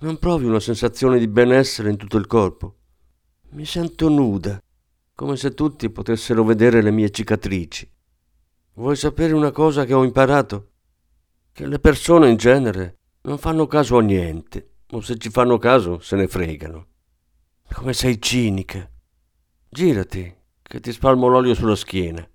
Non 0.00 0.18
provi 0.18 0.46
una 0.46 0.60
sensazione 0.60 1.18
di 1.18 1.28
benessere 1.28 1.90
in 1.90 1.96
tutto 1.96 2.16
il 2.16 2.26
corpo? 2.26 2.76
Mi 3.50 3.64
sento 3.64 4.08
nuda, 4.08 4.60
come 5.14 5.36
se 5.36 5.54
tutti 5.54 5.88
potessero 5.88 6.42
vedere 6.42 6.82
le 6.82 6.90
mie 6.90 7.10
cicatrici. 7.10 7.88
Vuoi 8.74 8.96
sapere 8.96 9.32
una 9.32 9.52
cosa 9.52 9.84
che 9.84 9.94
ho 9.94 10.02
imparato? 10.02 10.72
Che 11.52 11.66
le 11.66 11.78
persone 11.78 12.28
in 12.28 12.36
genere 12.36 12.98
non 13.22 13.38
fanno 13.38 13.68
caso 13.68 13.96
a 13.98 14.02
niente, 14.02 14.72
o 14.90 15.00
se 15.00 15.16
ci 15.16 15.30
fanno 15.30 15.58
caso 15.58 16.00
se 16.00 16.16
ne 16.16 16.26
fregano. 16.26 16.88
Come 17.72 17.92
sei 17.92 18.20
cinica. 18.20 18.88
Girati, 19.68 20.34
che 20.62 20.80
ti 20.80 20.92
spalmo 20.92 21.26
l'olio 21.26 21.54
sulla 21.54 21.76
schiena. 21.76 22.26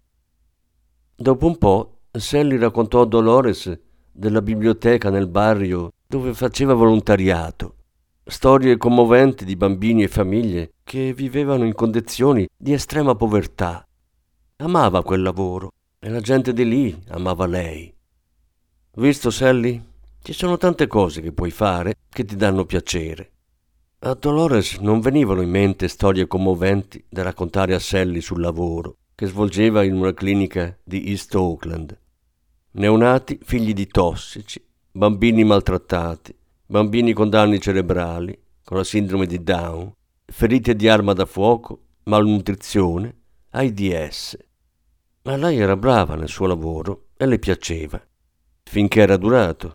Dopo 1.15 1.45
un 1.45 1.57
po', 1.57 2.01
Sally 2.11 2.57
raccontò 2.57 3.01
a 3.01 3.05
Dolores 3.05 3.79
della 4.11 4.41
biblioteca 4.41 5.09
nel 5.09 5.27
barrio 5.27 5.91
dove 6.05 6.33
faceva 6.33 6.73
volontariato. 6.73 7.75
Storie 8.23 8.77
commoventi 8.77 9.45
di 9.45 9.55
bambini 9.55 10.03
e 10.03 10.07
famiglie 10.07 10.73
che 10.83 11.13
vivevano 11.13 11.65
in 11.65 11.73
condizioni 11.73 12.47
di 12.55 12.73
estrema 12.73 13.15
povertà. 13.15 13.87
Amava 14.57 15.03
quel 15.03 15.21
lavoro 15.21 15.71
e 15.99 16.09
la 16.09 16.19
gente 16.19 16.53
di 16.53 16.67
lì 16.67 17.03
amava 17.07 17.45
lei. 17.45 17.91
Visto, 18.95 19.29
Sally? 19.31 19.81
Ci 20.21 20.33
sono 20.33 20.57
tante 20.57 20.85
cose 20.87 21.21
che 21.21 21.31
puoi 21.31 21.51
fare 21.51 21.95
che 22.09 22.25
ti 22.25 22.35
danno 22.35 22.65
piacere. 22.65 23.31
A 24.01 24.13
Dolores 24.13 24.77
non 24.77 25.01
venivano 25.01 25.41
in 25.41 25.49
mente 25.49 25.89
storie 25.89 26.25
commoventi 26.25 27.03
da 27.09 27.21
raccontare 27.21 27.73
a 27.73 27.79
Sally 27.79 28.21
sul 28.21 28.39
lavoro 28.39 28.99
che 29.13 29.25
svolgeva 29.25 29.83
in 29.83 29.93
una 29.93 30.13
clinica 30.13 30.79
di 30.81 31.09
East 31.09 31.35
Oakland. 31.35 31.99
Neonati 32.71 33.39
figli 33.43 33.73
di 33.73 33.87
tossici, 33.87 34.65
bambini 34.89 35.43
maltrattati, 35.43 36.33
bambini 36.65 37.11
con 37.11 37.29
danni 37.29 37.59
cerebrali, 37.59 38.41
con 38.63 38.77
la 38.77 38.85
sindrome 38.85 39.25
di 39.25 39.43
Down, 39.43 39.91
ferite 40.25 40.77
di 40.77 40.87
arma 40.87 41.11
da 41.11 41.25
fuoco, 41.25 41.81
malnutrizione, 42.03 43.13
AIDS. 43.49 44.37
Ma 45.23 45.35
lei 45.35 45.57
era 45.57 45.75
brava 45.75 46.15
nel 46.15 46.29
suo 46.29 46.45
lavoro 46.45 47.07
e 47.17 47.25
le 47.25 47.37
piaceva, 47.37 48.01
finché 48.63 49.01
era 49.01 49.17
durato. 49.17 49.73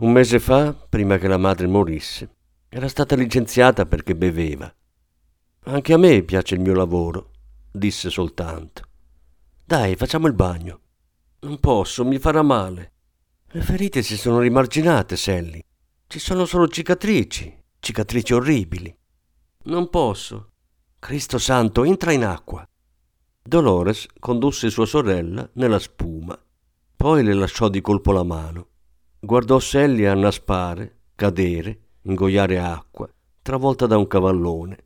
Un 0.00 0.12
mese 0.12 0.38
fa, 0.38 0.74
prima 0.74 1.16
che 1.16 1.28
la 1.28 1.38
madre 1.38 1.66
morisse, 1.66 2.36
era 2.68 2.88
stata 2.88 3.16
licenziata 3.16 3.86
perché 3.86 4.14
beveva. 4.14 4.72
Anche 5.64 5.92
a 5.92 5.96
me 5.96 6.22
piace 6.22 6.54
il 6.54 6.60
mio 6.60 6.74
lavoro, 6.74 7.30
disse 7.70 8.10
soltanto. 8.10 8.82
Dai, 9.64 9.96
facciamo 9.96 10.26
il 10.26 10.34
bagno. 10.34 10.80
Non 11.40 11.58
posso, 11.60 12.04
mi 12.04 12.18
farà 12.18 12.42
male. 12.42 12.92
Le 13.48 13.62
ferite 13.62 14.02
si 14.02 14.16
sono 14.16 14.40
rimarginate, 14.40 15.16
Sally. 15.16 15.62
Ci 16.06 16.18
sono 16.18 16.44
solo 16.44 16.68
cicatrici, 16.68 17.54
cicatrici 17.78 18.34
orribili. 18.34 18.94
Non 19.64 19.88
posso. 19.88 20.50
Cristo 20.98 21.38
santo, 21.38 21.84
entra 21.84 22.12
in 22.12 22.24
acqua. 22.24 22.68
Dolores 23.42 24.06
condusse 24.18 24.68
sua 24.68 24.84
sorella 24.84 25.48
nella 25.54 25.78
spuma, 25.78 26.38
poi 26.96 27.22
le 27.22 27.32
lasciò 27.32 27.68
di 27.68 27.80
colpo 27.80 28.12
la 28.12 28.22
mano. 28.22 28.68
Guardò 29.18 29.58
Sally 29.58 30.04
annaspare, 30.04 31.04
cadere, 31.14 31.87
ingoiare 32.08 32.58
acqua, 32.58 33.08
travolta 33.42 33.86
da 33.86 33.96
un 33.96 34.06
cavallone. 34.06 34.78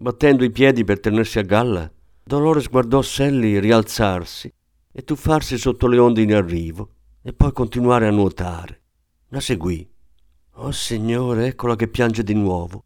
Battendo 0.00 0.44
i 0.44 0.50
piedi 0.50 0.84
per 0.84 1.00
tenersi 1.00 1.38
a 1.38 1.42
galla, 1.42 1.90
Dolores 2.22 2.68
guardò 2.68 3.02
Sally 3.02 3.58
rialzarsi 3.58 4.52
e 4.92 5.04
tuffarsi 5.04 5.58
sotto 5.58 5.86
le 5.86 5.98
onde 5.98 6.22
in 6.22 6.34
arrivo 6.34 6.90
e 7.22 7.32
poi 7.32 7.52
continuare 7.52 8.06
a 8.06 8.10
nuotare. 8.10 8.82
La 9.28 9.40
seguì. 9.40 9.88
Oh 10.56 10.70
Signore, 10.70 11.48
eccola 11.48 11.76
che 11.76 11.88
piange 11.88 12.22
di 12.22 12.34
nuovo. 12.34 12.84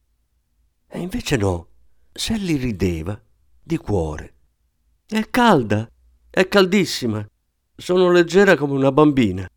E 0.86 0.98
invece 1.00 1.36
no, 1.36 1.68
Sally 2.12 2.56
rideva, 2.56 3.20
di 3.62 3.76
cuore. 3.76 4.34
È 5.06 5.28
calda, 5.30 5.90
è 6.30 6.48
caldissima. 6.48 7.26
Sono 7.76 8.10
leggera 8.10 8.56
come 8.56 8.72
una 8.72 8.90
bambina. 8.90 9.48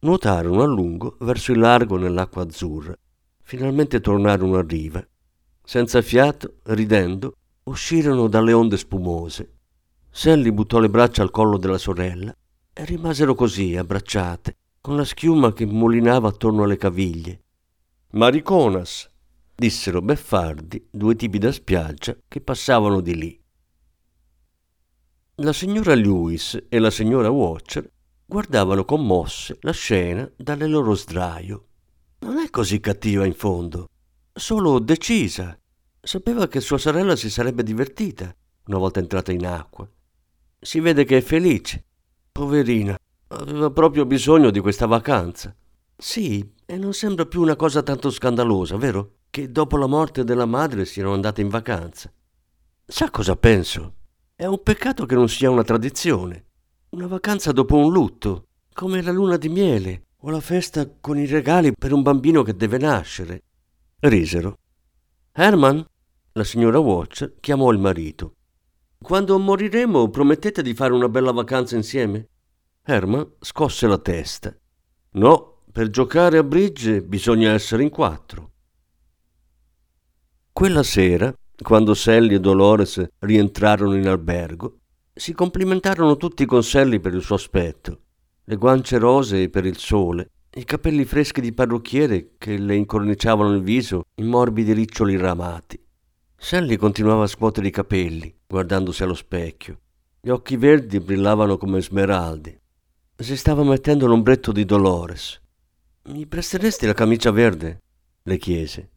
Nuotarono 0.00 0.62
a 0.62 0.66
lungo 0.66 1.16
verso 1.20 1.52
il 1.52 1.58
largo 1.58 1.96
nell'acqua 1.96 2.42
azzurra. 2.42 2.96
Finalmente 3.50 4.00
tornarono 4.00 4.58
a 4.58 4.64
riva. 4.64 5.04
Senza 5.64 6.00
fiato, 6.02 6.58
ridendo, 6.66 7.34
uscirono 7.64 8.28
dalle 8.28 8.52
onde 8.52 8.76
spumose. 8.76 9.54
Sally 10.08 10.52
buttò 10.52 10.78
le 10.78 10.88
braccia 10.88 11.22
al 11.22 11.32
collo 11.32 11.58
della 11.58 11.76
sorella 11.76 12.32
e 12.72 12.84
rimasero 12.84 13.34
così, 13.34 13.74
abbracciate, 13.74 14.56
con 14.80 14.94
la 14.94 15.04
schiuma 15.04 15.52
che 15.52 15.66
mulinava 15.66 16.28
attorno 16.28 16.62
alle 16.62 16.76
caviglie. 16.76 17.42
Mariconas, 18.12 19.10
dissero 19.52 20.00
beffardi 20.00 20.86
due 20.88 21.16
tipi 21.16 21.38
da 21.38 21.50
spiaggia 21.50 22.16
che 22.28 22.40
passavano 22.40 23.00
di 23.00 23.16
lì. 23.16 23.44
La 25.38 25.52
signora 25.52 25.96
Lewis 25.96 26.66
e 26.68 26.78
la 26.78 26.92
signora 26.92 27.30
Watcher 27.30 27.90
guardavano 28.24 28.84
commosse 28.84 29.58
la 29.62 29.72
scena 29.72 30.30
dalle 30.36 30.68
loro 30.68 30.94
sdraio. 30.94 31.64
Non 32.22 32.36
è 32.36 32.50
così 32.50 32.80
cattiva 32.80 33.24
in 33.24 33.32
fondo, 33.32 33.88
solo 34.34 34.78
decisa. 34.78 35.58
Sapeva 36.02 36.48
che 36.48 36.60
sua 36.60 36.76
sorella 36.76 37.16
si 37.16 37.30
sarebbe 37.30 37.62
divertita 37.62 38.34
una 38.66 38.76
volta 38.76 39.00
entrata 39.00 39.32
in 39.32 39.46
acqua. 39.46 39.88
Si 40.60 40.80
vede 40.80 41.04
che 41.04 41.16
è 41.16 41.20
felice. 41.22 41.84
Poverina, 42.30 42.94
aveva 43.28 43.70
proprio 43.70 44.04
bisogno 44.04 44.50
di 44.50 44.60
questa 44.60 44.84
vacanza. 44.84 45.54
Sì, 45.96 46.46
e 46.66 46.76
non 46.76 46.92
sembra 46.92 47.24
più 47.24 47.40
una 47.40 47.56
cosa 47.56 47.82
tanto 47.82 48.10
scandalosa, 48.10 48.76
vero? 48.76 49.20
Che 49.30 49.50
dopo 49.50 49.78
la 49.78 49.86
morte 49.86 50.22
della 50.22 50.46
madre 50.46 50.84
siano 50.84 51.14
andate 51.14 51.40
in 51.40 51.48
vacanza. 51.48 52.12
Sa 52.84 53.10
cosa 53.10 53.34
penso? 53.36 53.94
È 54.34 54.44
un 54.44 54.62
peccato 54.62 55.06
che 55.06 55.14
non 55.14 55.28
sia 55.30 55.48
una 55.48 55.64
tradizione. 55.64 56.48
Una 56.90 57.06
vacanza 57.06 57.50
dopo 57.52 57.76
un 57.76 57.90
lutto, 57.90 58.48
come 58.74 59.00
la 59.00 59.10
luna 59.12 59.38
di 59.38 59.48
miele 59.48 60.04
o 60.20 60.30
la 60.30 60.40
festa 60.40 60.88
con 61.00 61.18
i 61.18 61.26
regali 61.26 61.72
per 61.72 61.92
un 61.92 62.02
bambino 62.02 62.42
che 62.42 62.54
deve 62.54 62.78
nascere. 62.78 63.42
Risero. 64.00 64.58
Herman, 65.32 65.84
la 66.32 66.44
signora 66.44 66.78
Watch 66.78 67.34
chiamò 67.40 67.70
il 67.70 67.78
marito. 67.78 68.34
Quando 68.98 69.38
moriremo 69.38 70.10
promettete 70.10 70.62
di 70.62 70.74
fare 70.74 70.92
una 70.92 71.08
bella 71.08 71.32
vacanza 71.32 71.76
insieme? 71.76 72.28
Herman 72.82 73.34
scosse 73.40 73.86
la 73.86 73.98
testa. 73.98 74.54
No, 75.12 75.62
per 75.72 75.88
giocare 75.88 76.38
a 76.38 76.42
bridge 76.42 77.02
bisogna 77.02 77.52
essere 77.52 77.82
in 77.82 77.90
quattro. 77.90 78.52
Quella 80.52 80.82
sera 80.82 81.34
quando 81.62 81.94
Sally 81.94 82.34
e 82.34 82.40
Dolores 82.40 83.04
rientrarono 83.18 83.96
in 83.96 84.08
albergo, 84.08 84.78
si 85.12 85.32
complimentarono 85.32 86.16
tutti 86.16 86.46
con 86.46 86.62
Sally 86.62 87.00
per 87.00 87.14
il 87.14 87.22
suo 87.22 87.34
aspetto, 87.34 88.00
le 88.50 88.56
guance 88.56 88.98
rosee 88.98 89.48
per 89.48 89.64
il 89.64 89.78
sole, 89.78 90.32
i 90.54 90.64
capelli 90.64 91.04
freschi 91.04 91.40
di 91.40 91.52
parrucchiere 91.52 92.32
che 92.36 92.58
le 92.58 92.74
incorniciavano 92.74 93.54
il 93.54 93.62
viso 93.62 94.06
in 94.16 94.26
morbidi 94.26 94.72
riccioli 94.72 95.16
ramati. 95.16 95.80
Sally 96.36 96.74
continuava 96.74 97.22
a 97.22 97.28
scuotere 97.28 97.68
i 97.68 97.70
capelli, 97.70 98.36
guardandosi 98.48 99.04
allo 99.04 99.14
specchio. 99.14 99.78
Gli 100.20 100.30
occhi 100.30 100.56
verdi 100.56 100.98
brillavano 100.98 101.58
come 101.58 101.80
smeraldi. 101.80 102.58
Si 103.14 103.36
stava 103.36 103.62
mettendo 103.62 104.08
l'ombretto 104.08 104.50
di 104.50 104.64
Dolores. 104.64 105.40
Mi 106.06 106.26
presteresti 106.26 106.86
la 106.86 106.94
camicia 106.94 107.30
verde? 107.30 107.82
le 108.24 108.36
chiese. 108.36 108.90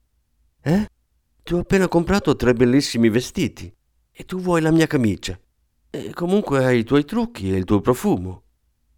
Eh? 0.64 0.88
Ti 1.44 1.54
ho 1.54 1.60
appena 1.60 1.88
comprato 1.88 2.36
tre 2.36 2.54
bellissimi 2.56 3.10
vestiti 3.10 3.72
e 4.12 4.26
tu 4.26 4.40
vuoi 4.40 4.62
la 4.62 4.72
mia 4.72 4.88
camicia. 4.88 5.40
E 5.92 6.12
comunque 6.12 6.66
hai 6.66 6.80
i 6.80 6.84
tuoi 6.84 7.06
trucchi 7.06 7.54
e 7.54 7.58
il 7.58 7.66
tuo 7.66 7.82
profumo. 7.82 8.42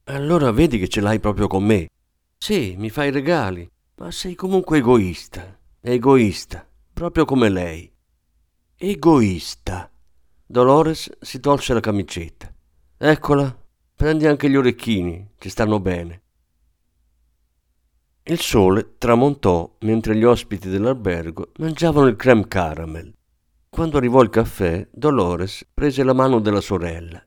Allora 0.07 0.51
vedi 0.51 0.77
che 0.77 0.87
ce 0.87 1.01
l'hai 1.01 1.19
proprio 1.19 1.47
con 1.47 1.63
me. 1.63 1.89
Sì, 2.37 2.75
mi 2.77 2.91
fai 2.91 3.09
regali, 3.09 3.67
ma 3.95 4.11
sei 4.11 4.35
comunque 4.35 4.77
egoista. 4.77 5.57
Egoista, 5.81 6.63
proprio 6.93 7.25
come 7.25 7.49
lei. 7.49 7.91
Egoista. 8.77 9.91
Dolores 10.45 11.09
si 11.21 11.39
tolse 11.39 11.73
la 11.73 11.79
camicetta. 11.79 12.53
Eccola, 12.97 13.57
prendi 13.95 14.27
anche 14.27 14.47
gli 14.47 14.55
orecchini, 14.55 15.31
ci 15.39 15.49
stanno 15.49 15.79
bene. 15.79 16.21
Il 18.25 18.39
sole 18.39 18.97
tramontò 18.99 19.75
mentre 19.79 20.15
gli 20.15 20.23
ospiti 20.23 20.69
dell'albergo 20.69 21.51
mangiavano 21.57 22.05
il 22.05 22.15
creme 22.15 22.47
caramel. 22.47 23.11
Quando 23.69 23.97
arrivò 23.97 24.21
il 24.21 24.29
caffè, 24.29 24.87
Dolores 24.91 25.65
prese 25.73 26.03
la 26.03 26.13
mano 26.13 26.39
della 26.39 26.61
sorella. 26.61 27.25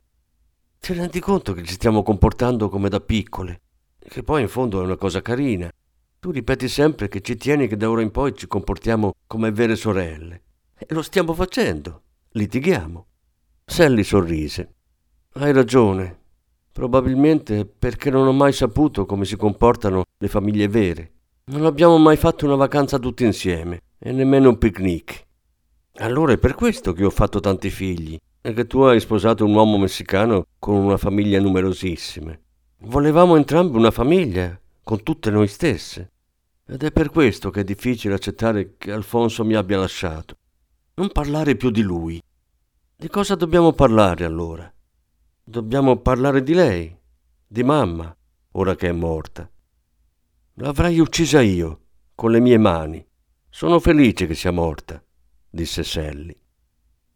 Ti 0.80 0.94
rendi 0.94 1.20
conto 1.20 1.52
che 1.52 1.64
ci 1.64 1.74
stiamo 1.74 2.02
comportando 2.02 2.68
come 2.70 2.88
da 2.88 3.00
piccole? 3.00 3.60
Che 3.98 4.22
poi 4.22 4.42
in 4.42 4.48
fondo 4.48 4.80
è 4.80 4.84
una 4.84 4.96
cosa 4.96 5.20
carina. 5.20 5.70
Tu 6.18 6.30
ripeti 6.30 6.66
sempre 6.66 7.08
che 7.08 7.20
ci 7.20 7.36
tieni 7.36 7.68
che 7.68 7.76
da 7.76 7.90
ora 7.90 8.00
in 8.00 8.10
poi 8.10 8.34
ci 8.34 8.46
comportiamo 8.46 9.12
come 9.26 9.52
vere 9.52 9.76
sorelle. 9.76 10.42
E 10.78 10.86
lo 10.94 11.02
stiamo 11.02 11.34
facendo. 11.34 12.02
Litighiamo. 12.30 13.06
Sally 13.66 14.02
sorrise. 14.02 14.74
Hai 15.34 15.52
ragione. 15.52 16.18
Probabilmente 16.72 17.66
perché 17.66 18.08
non 18.08 18.26
ho 18.26 18.32
mai 18.32 18.52
saputo 18.52 19.04
come 19.04 19.26
si 19.26 19.36
comportano 19.36 20.04
le 20.16 20.28
famiglie 20.28 20.68
vere. 20.68 21.12
Non 21.46 21.66
abbiamo 21.66 21.98
mai 21.98 22.16
fatto 22.16 22.46
una 22.46 22.56
vacanza 22.56 22.98
tutti 22.98 23.24
insieme 23.24 23.80
e 23.98 24.10
nemmeno 24.12 24.48
un 24.48 24.58
picnic. 24.58 25.22
Allora 25.96 26.32
è 26.32 26.38
per 26.38 26.54
questo 26.54 26.92
che 26.92 27.04
ho 27.04 27.10
fatto 27.10 27.40
tanti 27.40 27.68
figli 27.68 28.18
e 28.40 28.52
che 28.52 28.66
tu 28.66 28.80
hai 28.80 29.00
sposato 29.00 29.44
un 29.44 29.54
uomo 29.54 29.78
messicano 29.78 30.46
con 30.58 30.74
una 30.74 30.96
famiglia 30.96 31.40
numerosissima. 31.40 32.38
Volevamo 32.82 33.36
entrambi 33.36 33.76
una 33.76 33.90
famiglia, 33.90 34.58
con 34.82 35.02
tutte 35.02 35.30
noi 35.30 35.48
stesse. 35.48 36.12
Ed 36.66 36.82
è 36.82 36.92
per 36.92 37.10
questo 37.10 37.50
che 37.50 37.60
è 37.60 37.64
difficile 37.64 38.14
accettare 38.14 38.76
che 38.76 38.92
Alfonso 38.92 39.44
mi 39.44 39.54
abbia 39.54 39.78
lasciato. 39.78 40.36
Non 40.94 41.10
parlare 41.10 41.56
più 41.56 41.70
di 41.70 41.82
lui. 41.82 42.22
Di 42.96 43.08
cosa 43.08 43.34
dobbiamo 43.34 43.72
parlare 43.72 44.24
allora? 44.24 44.72
Dobbiamo 45.42 45.96
parlare 45.96 46.42
di 46.42 46.54
lei, 46.54 46.96
di 47.46 47.62
mamma, 47.62 48.14
ora 48.52 48.74
che 48.74 48.88
è 48.88 48.92
morta. 48.92 49.50
L'avrei 50.54 50.98
uccisa 50.98 51.40
io, 51.40 51.80
con 52.14 52.30
le 52.30 52.40
mie 52.40 52.58
mani. 52.58 53.04
Sono 53.48 53.80
felice 53.80 54.26
che 54.26 54.34
sia 54.34 54.50
morta, 54.50 55.02
disse 55.48 55.82
Sally. 55.82 56.36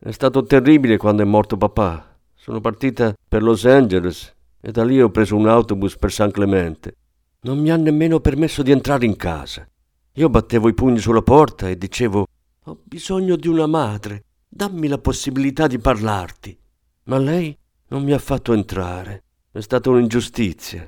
È 0.05 0.11
stato 0.11 0.43
terribile 0.43 0.97
quando 0.97 1.23
è 1.23 1.25
morto 1.25 1.57
papà. 1.57 2.19
Sono 2.35 2.61
partita 2.61 3.15
per 3.29 3.41
Los 3.41 3.65
Angeles 3.67 4.35
e 4.61 4.73
da 4.73 4.83
lì 4.83 5.01
ho 5.01 5.11
preso 5.11 5.37
un 5.37 5.47
autobus 5.47 5.97
per 5.97 6.11
San 6.11 6.33
Clemente. 6.33 6.97
Non 7.43 7.61
mi 7.61 7.71
ha 7.71 7.77
nemmeno 7.77 8.19
permesso 8.19 8.65
di 8.65 8.73
entrare 8.73 9.07
in 9.07 9.15
casa. 9.15 9.65
Io 10.15 10.29
battevo 10.29 10.69
i 10.69 10.75
pugni 10.75 10.99
sulla 10.99 11.23
porta 11.23 11.69
e 11.69 11.79
dicevo: 11.79 12.27
Ho 12.65 12.79
bisogno 12.83 13.37
di 13.37 13.47
una 13.47 13.69
madre, 13.69 14.25
dammi 14.49 14.88
la 14.88 14.99
possibilità 14.99 15.69
di 15.69 15.79
parlarti. 15.79 16.59
Ma 17.05 17.19
lei 17.19 17.57
non 17.91 18.03
mi 18.03 18.11
ha 18.11 18.19
fatto 18.19 18.55
entrare. 18.55 19.23
È 19.53 19.61
stata 19.61 19.88
un'ingiustizia. 19.88 20.85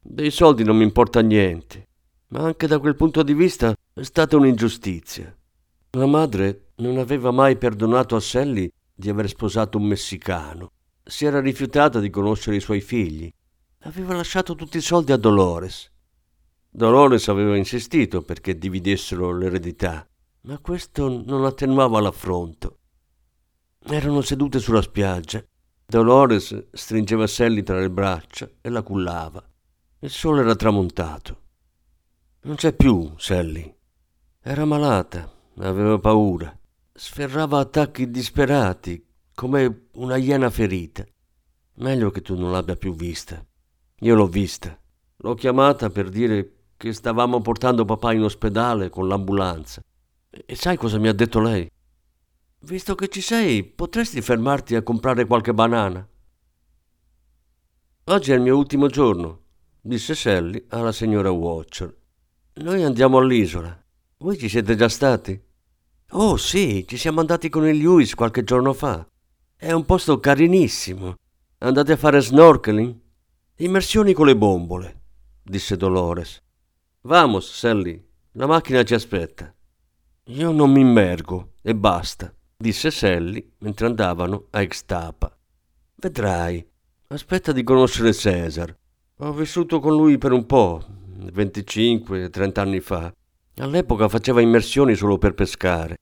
Dei 0.00 0.30
soldi 0.30 0.64
non 0.64 0.78
mi 0.78 0.84
importa 0.84 1.20
niente, 1.20 1.88
ma 2.28 2.40
anche 2.40 2.66
da 2.66 2.78
quel 2.78 2.96
punto 2.96 3.22
di 3.22 3.34
vista 3.34 3.74
è 3.92 4.02
stata 4.02 4.38
un'ingiustizia. 4.38 5.36
La 5.90 6.06
madre 6.06 6.63
non 6.76 6.98
aveva 6.98 7.30
mai 7.30 7.56
perdonato 7.56 8.16
a 8.16 8.20
Sally 8.20 8.70
di 8.94 9.08
aver 9.08 9.28
sposato 9.28 9.78
un 9.78 9.84
messicano. 9.84 10.72
Si 11.02 11.24
era 11.24 11.40
rifiutata 11.40 12.00
di 12.00 12.10
conoscere 12.10 12.56
i 12.56 12.60
suoi 12.60 12.80
figli. 12.80 13.30
Aveva 13.80 14.14
lasciato 14.14 14.54
tutti 14.54 14.78
i 14.78 14.82
soldi 14.82 15.12
a 15.12 15.16
Dolores. 15.16 15.90
Dolores 16.70 17.28
aveva 17.28 17.56
insistito 17.56 18.22
perché 18.22 18.56
dividessero 18.56 19.36
l'eredità, 19.36 20.06
ma 20.42 20.58
questo 20.58 21.22
non 21.24 21.44
attenuava 21.44 22.00
l'affronto. 22.00 22.78
Erano 23.86 24.22
sedute 24.22 24.58
sulla 24.58 24.82
spiaggia. 24.82 25.44
Dolores 25.86 26.68
stringeva 26.72 27.26
Sally 27.26 27.62
tra 27.62 27.78
le 27.78 27.90
braccia 27.90 28.48
e 28.60 28.70
la 28.70 28.82
cullava. 28.82 29.46
Il 30.00 30.10
sole 30.10 30.40
era 30.40 30.56
tramontato. 30.56 31.42
Non 32.42 32.56
c'è 32.56 32.72
più, 32.72 33.12
Sally. 33.16 33.72
Era 34.40 34.64
malata, 34.64 35.30
aveva 35.58 35.98
paura. 35.98 36.58
Sferrava 36.96 37.58
attacchi 37.58 38.08
disperati, 38.08 39.04
come 39.34 39.88
una 39.94 40.14
iena 40.14 40.48
ferita. 40.48 41.04
Meglio 41.78 42.12
che 42.12 42.22
tu 42.22 42.36
non 42.38 42.52
l'abbia 42.52 42.76
più 42.76 42.94
vista. 42.94 43.44
Io 43.98 44.14
l'ho 44.14 44.28
vista. 44.28 44.78
L'ho 45.16 45.34
chiamata 45.34 45.90
per 45.90 46.08
dire 46.08 46.66
che 46.76 46.92
stavamo 46.92 47.40
portando 47.40 47.84
papà 47.84 48.12
in 48.12 48.22
ospedale 48.22 48.90
con 48.90 49.08
l'ambulanza. 49.08 49.82
E 50.30 50.54
sai 50.54 50.76
cosa 50.76 50.98
mi 50.98 51.08
ha 51.08 51.12
detto 51.12 51.40
lei? 51.40 51.68
Visto 52.60 52.94
che 52.94 53.08
ci 53.08 53.20
sei, 53.20 53.64
potresti 53.64 54.20
fermarti 54.20 54.76
a 54.76 54.82
comprare 54.82 55.26
qualche 55.26 55.52
banana? 55.52 56.08
Oggi 58.04 58.30
è 58.30 58.36
il 58.36 58.40
mio 58.40 58.56
ultimo 58.56 58.86
giorno, 58.86 59.40
disse 59.80 60.14
Sally 60.14 60.66
alla 60.68 60.92
signora 60.92 61.32
Watcher. 61.32 61.92
Noi 62.54 62.84
andiamo 62.84 63.18
all'isola. 63.18 63.84
Voi 64.18 64.38
ci 64.38 64.48
siete 64.48 64.76
già 64.76 64.88
stati? 64.88 65.52
Oh 66.16 66.36
sì, 66.36 66.84
ci 66.86 66.96
siamo 66.96 67.18
andati 67.18 67.48
con 67.48 67.66
il 67.66 67.76
Lewis 67.76 68.14
qualche 68.14 68.44
giorno 68.44 68.72
fa. 68.72 69.04
È 69.56 69.72
un 69.72 69.84
posto 69.84 70.20
carinissimo. 70.20 71.16
Andate 71.58 71.90
a 71.90 71.96
fare 71.96 72.20
snorkeling? 72.20 72.96
Immersioni 73.56 74.12
con 74.12 74.26
le 74.26 74.36
bombole, 74.36 75.00
disse 75.42 75.76
Dolores. 75.76 76.40
Vamos, 77.00 77.52
Sally, 77.52 78.00
la 78.34 78.46
macchina 78.46 78.84
ci 78.84 78.94
aspetta. 78.94 79.52
Io 80.26 80.52
non 80.52 80.70
mi 80.70 80.82
immergo 80.82 81.54
e 81.60 81.74
basta, 81.74 82.32
disse 82.56 82.92
Sally 82.92 83.52
mentre 83.58 83.86
andavano 83.86 84.46
a 84.50 84.60
Extapa. 84.60 85.36
Vedrai, 85.96 86.64
aspetta 87.08 87.50
di 87.50 87.64
conoscere 87.64 88.12
Cesar. 88.12 88.72
Ho 89.16 89.32
vissuto 89.32 89.80
con 89.80 89.96
lui 89.96 90.16
per 90.16 90.30
un 90.30 90.46
po', 90.46 90.80
25-30 91.32 92.60
anni 92.60 92.78
fa. 92.78 93.12
All'epoca 93.56 94.08
faceva 94.08 94.40
immersioni 94.40 94.94
solo 94.94 95.18
per 95.18 95.34
pescare. 95.34 95.96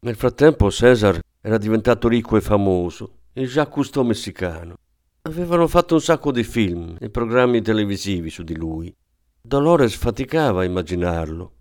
Nel 0.00 0.14
frattempo 0.14 0.70
Cesar 0.70 1.18
era 1.40 1.58
diventato 1.58 2.06
ricco 2.06 2.36
e 2.36 2.40
famoso, 2.40 3.14
il 3.32 3.48
Jacques 3.48 3.74
Cousteau 3.74 4.04
messicano. 4.04 4.76
Avevano 5.22 5.66
fatto 5.66 5.94
un 5.94 6.00
sacco 6.00 6.30
di 6.30 6.44
film 6.44 6.96
e 7.00 7.10
programmi 7.10 7.60
televisivi 7.62 8.30
su 8.30 8.44
di 8.44 8.54
lui. 8.54 8.94
Dolores 9.40 9.96
faticava 9.96 10.60
a 10.60 10.64
immaginarlo. 10.64 11.52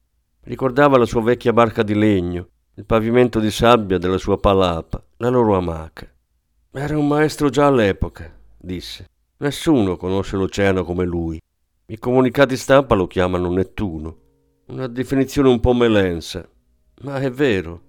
Ricordava 0.41 0.99
la 0.99 1.05
sua 1.05 1.23
vecchia 1.23 1.51
barca 1.51 1.81
di 1.81 1.95
legno, 1.95 2.49
il 2.75 2.85
pavimento 2.85 3.39
di 3.39 3.49
sabbia 3.49 3.97
della 3.97 4.19
sua 4.19 4.37
palapa, 4.37 5.03
la 5.17 5.29
loro 5.29 5.57
amaca. 5.57 6.07
Era 6.73 6.95
un 6.95 7.07
maestro 7.07 7.49
già 7.49 7.65
all'epoca, 7.65 8.31
disse. 8.55 9.07
Nessuno 9.37 9.97
conosce 9.97 10.37
l'oceano 10.37 10.83
come 10.83 11.05
lui. 11.05 11.41
I 11.87 11.97
comunicati 11.97 12.55
stampa 12.55 12.93
lo 12.93 13.07
chiamano 13.07 13.49
Nettuno. 13.49 14.17
Una 14.67 14.85
definizione 14.85 15.49
un 15.49 15.59
po' 15.59 15.73
melensa, 15.73 16.47
ma 17.01 17.17
è 17.17 17.31
vero. 17.31 17.85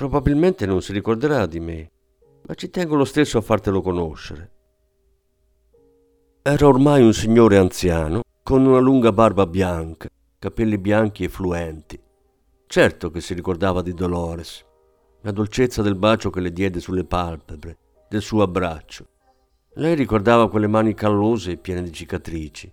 Probabilmente 0.00 0.64
non 0.64 0.80
si 0.80 0.94
ricorderà 0.94 1.44
di 1.44 1.60
me, 1.60 1.90
ma 2.46 2.54
ci 2.54 2.70
tengo 2.70 2.94
lo 2.94 3.04
stesso 3.04 3.36
a 3.36 3.42
fartelo 3.42 3.82
conoscere. 3.82 4.50
Era 6.40 6.66
ormai 6.66 7.02
un 7.02 7.12
signore 7.12 7.58
anziano 7.58 8.22
con 8.42 8.64
una 8.64 8.78
lunga 8.78 9.12
barba 9.12 9.44
bianca, 9.46 10.08
capelli 10.38 10.78
bianchi 10.78 11.24
e 11.24 11.28
fluenti. 11.28 12.00
Certo 12.66 13.10
che 13.10 13.20
si 13.20 13.34
ricordava 13.34 13.82
di 13.82 13.92
Dolores, 13.92 14.64
la 15.20 15.32
dolcezza 15.32 15.82
del 15.82 15.96
bacio 15.96 16.30
che 16.30 16.40
le 16.40 16.50
diede 16.50 16.80
sulle 16.80 17.04
palpebre, 17.04 17.76
del 18.08 18.22
suo 18.22 18.40
abbraccio. 18.40 19.06
Lei 19.74 19.94
ricordava 19.94 20.48
quelle 20.48 20.66
mani 20.66 20.94
callose 20.94 21.50
e 21.50 21.56
piene 21.58 21.82
di 21.82 21.92
cicatrici. 21.92 22.72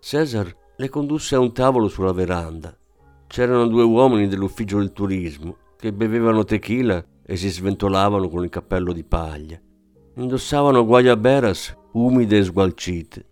Cesar 0.00 0.52
le 0.76 0.88
condusse 0.88 1.36
a 1.36 1.38
un 1.38 1.52
tavolo 1.52 1.86
sulla 1.86 2.12
veranda. 2.12 2.76
C'erano 3.28 3.68
due 3.68 3.84
uomini 3.84 4.26
dell'ufficio 4.26 4.78
del 4.78 4.90
turismo 4.90 5.58
che 5.76 5.92
bevevano 5.92 6.44
tequila 6.44 7.04
e 7.24 7.36
si 7.36 7.48
sventolavano 7.48 8.28
con 8.28 8.44
il 8.44 8.50
cappello 8.50 8.92
di 8.92 9.04
paglia. 9.04 9.60
Indossavano 10.14 10.84
guayaberas 10.84 11.76
umide 11.92 12.38
e 12.38 12.44
sgualcite. 12.44 13.26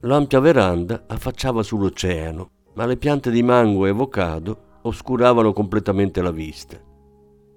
L'ampia 0.00 0.40
veranda 0.40 1.04
affacciava 1.06 1.62
sull'oceano, 1.62 2.50
ma 2.74 2.86
le 2.86 2.96
piante 2.96 3.30
di 3.30 3.42
mango 3.42 3.86
e 3.86 3.90
avocado 3.90 4.78
oscuravano 4.82 5.52
completamente 5.52 6.22
la 6.22 6.30
vista. 6.30 6.80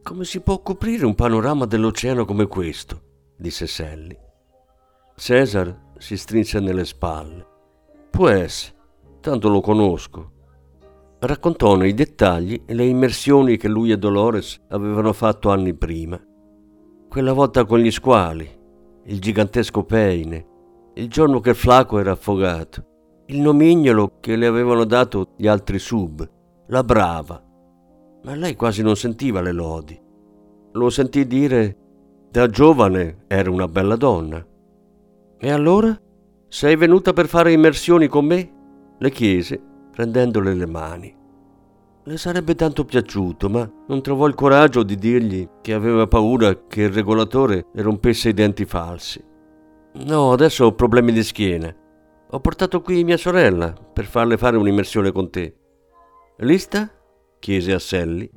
Come 0.02 0.23
si 0.23 0.41
può 0.41 0.62
coprire 0.62 1.06
un 1.06 1.15
panorama 1.15 1.65
dell'oceano 1.65 2.25
come 2.25 2.47
questo? 2.47 3.02
disse 3.38 3.67
Sally. 3.67 4.17
Cesar 5.15 5.91
si 5.97 6.17
strinse 6.17 6.60
nelle 6.60 6.86
spalle. 6.86 7.45
Può 8.10 8.30
essere, 8.30 8.75
tanto 9.19 9.49
lo 9.49 9.62
conosco. 9.62 10.32
Raccontò 11.21 11.75
nei 11.75 11.93
dettagli 11.93 12.63
le 12.67 12.86
immersioni 12.86 13.58
che 13.58 13.67
lui 13.67 13.91
e 13.91 13.97
Dolores 13.97 14.58
avevano 14.69 15.12
fatto 15.12 15.49
anni 15.49 15.73
prima. 15.73 16.17
Quella 17.10 17.34
volta 17.34 17.65
con 17.65 17.79
gli 17.79 17.91
squali, 17.91 18.47
il 19.03 19.19
gigantesco 19.19 19.84
peine, 19.84 20.47
il 20.93 21.10
giorno 21.10 21.41
che 21.41 21.53
flaco 21.53 21.99
era 21.99 22.13
affogato, 22.13 23.23
il 23.25 23.41
nomignolo 23.41 24.13
che 24.21 24.38
le 24.38 24.47
avevano 24.47 24.86
dato 24.86 25.34
gli 25.36 25.47
altri 25.47 25.77
sub, 25.77 26.25
la 26.67 26.84
brava. 26.86 27.43
Ma 28.23 28.36
lei 28.36 28.55
quasi 28.55 28.82
non 28.82 28.95
sentiva 28.95 29.41
le 29.41 29.51
lodi. 29.51 29.99
Lo 30.71 30.89
sentì 30.89 31.27
dire 31.27 31.77
da 32.32 32.47
giovane 32.47 33.25
era 33.27 33.51
una 33.51 33.67
bella 33.67 33.97
donna. 33.97 34.45
E 35.38 35.51
allora? 35.51 35.99
Sei 36.47 36.77
venuta 36.77 37.12
per 37.12 37.27
fare 37.27 37.51
immersioni 37.51 38.08
con 38.08 38.25
me? 38.25 38.53
le 39.01 39.12
chiese, 39.12 39.62
prendendole 39.99 40.53
le 40.53 40.65
mani. 40.65 41.13
Le 42.05 42.17
sarebbe 42.17 42.55
tanto 42.55 42.85
piaciuto, 42.85 43.49
ma 43.49 43.69
non 43.88 44.01
trovò 44.01 44.27
il 44.27 44.33
coraggio 44.33 44.81
di 44.81 44.95
dirgli 44.95 45.45
che 45.62 45.73
aveva 45.73 46.07
paura 46.07 46.67
che 46.67 46.83
il 46.83 46.93
regolatore 46.93 47.65
le 47.73 47.81
rompesse 47.81 48.29
i 48.29 48.33
denti 48.33 48.63
falsi. 48.63 49.21
No, 50.05 50.31
adesso 50.31 50.63
ho 50.63 50.73
problemi 50.73 51.12
di 51.12 51.21
schiena. 51.21 51.75
Ho 52.29 52.39
portato 52.39 52.79
qui 52.79 53.03
mia 53.03 53.17
sorella 53.17 53.73
per 53.73 54.05
farle 54.05 54.38
fare 54.38 54.55
un'immersione 54.55 55.12
con 55.12 55.29
te. 55.29 55.53
Lista? 56.38 56.89
chiese 57.38 57.73
a 57.73 57.79
Sally. 57.79 58.29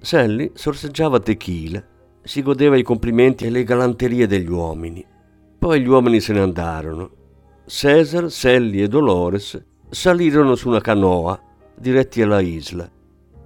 Sally 0.00 0.52
sorseggiava 0.54 1.18
tequila, 1.18 1.84
si 2.22 2.42
godeva 2.42 2.76
i 2.76 2.84
complimenti 2.84 3.44
e 3.44 3.50
le 3.50 3.64
galanterie 3.64 4.28
degli 4.28 4.48
uomini. 4.48 5.04
Poi 5.58 5.80
gli 5.80 5.88
uomini 5.88 6.20
se 6.20 6.32
ne 6.32 6.40
andarono. 6.40 7.10
Cesar, 7.66 8.30
Sally 8.30 8.82
e 8.82 8.86
Dolores 8.86 9.70
salirono 9.92 10.54
su 10.54 10.70
una 10.70 10.80
canoa 10.80 11.38
diretti 11.76 12.22
alla 12.22 12.40
isla. 12.40 12.90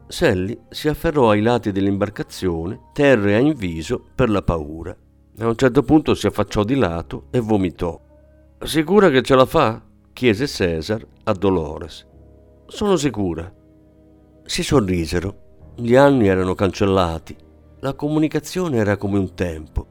Sally 0.07 0.57
si 0.69 0.87
afferrò 0.87 1.31
ai 1.31 1.43
lati 1.43 1.73
dell'imbarcazione, 1.73 2.91
terrea 2.93 3.39
in 3.39 3.53
viso 3.55 4.05
per 4.15 4.31
la 4.31 4.43
paura. 4.43 4.97
A 5.39 5.47
un 5.47 5.57
certo 5.57 5.83
punto 5.83 6.15
si 6.15 6.29
affacciò 6.29 6.63
di 6.63 6.77
lato 6.77 7.25
e 7.31 7.41
vomitò. 7.41 8.01
Sicura 8.61 9.11
che 9.11 9.23
ce 9.23 9.35
la 9.35 9.45
fa? 9.45 9.83
chiese 10.13 10.47
Cesar 10.47 11.05
a 11.25 11.33
Dolores. 11.33 12.07
Sono 12.67 12.95
sicura. 12.95 13.53
Si 14.45 14.63
sorrisero. 14.63 15.73
Gli 15.75 15.97
anni 15.97 16.29
erano 16.29 16.55
cancellati. 16.55 17.37
La 17.81 17.95
comunicazione 17.95 18.77
era 18.77 18.97
come 18.97 19.19
un 19.19 19.35
tempo. 19.35 19.87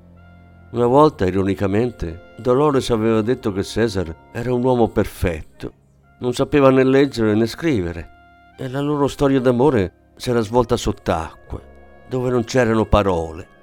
Una 0.71 0.87
volta, 0.87 1.25
ironicamente, 1.25 2.33
Dolores 2.37 2.89
aveva 2.91 3.21
detto 3.21 3.51
che 3.51 3.63
Cesar 3.63 4.29
era 4.31 4.53
un 4.53 4.63
uomo 4.63 4.87
perfetto. 4.87 5.83
Non 6.19 6.33
sapeva 6.33 6.69
né 6.69 6.83
leggere 6.83 7.35
né 7.35 7.45
scrivere. 7.45 8.09
E 8.57 8.69
la 8.69 8.79
loro 8.79 9.07
storia 9.07 9.39
d'amore 9.39 10.11
s'era 10.15 10.41
svolta 10.41 10.77
sott'acqua, 10.77 11.61
dove 12.07 12.29
non 12.29 12.43
c'erano 12.43 12.85
parole 12.85 13.53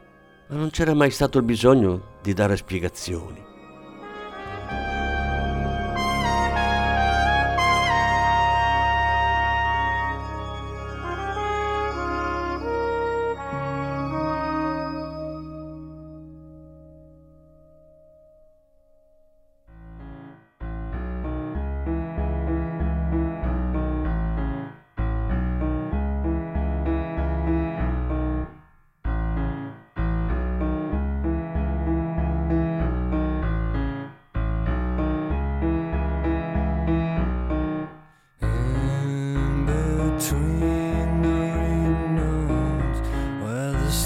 ma 0.53 0.59
non 0.59 0.71
c'era 0.71 0.93
mai 0.93 1.11
stato 1.11 1.39
il 1.39 1.45
bisogno 1.45 2.19
di 2.21 2.35
dare 2.35 2.59
spiegazioni. 2.59 3.52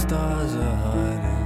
stars 0.08 0.54
are 0.54 0.76
hiding. 0.76 1.45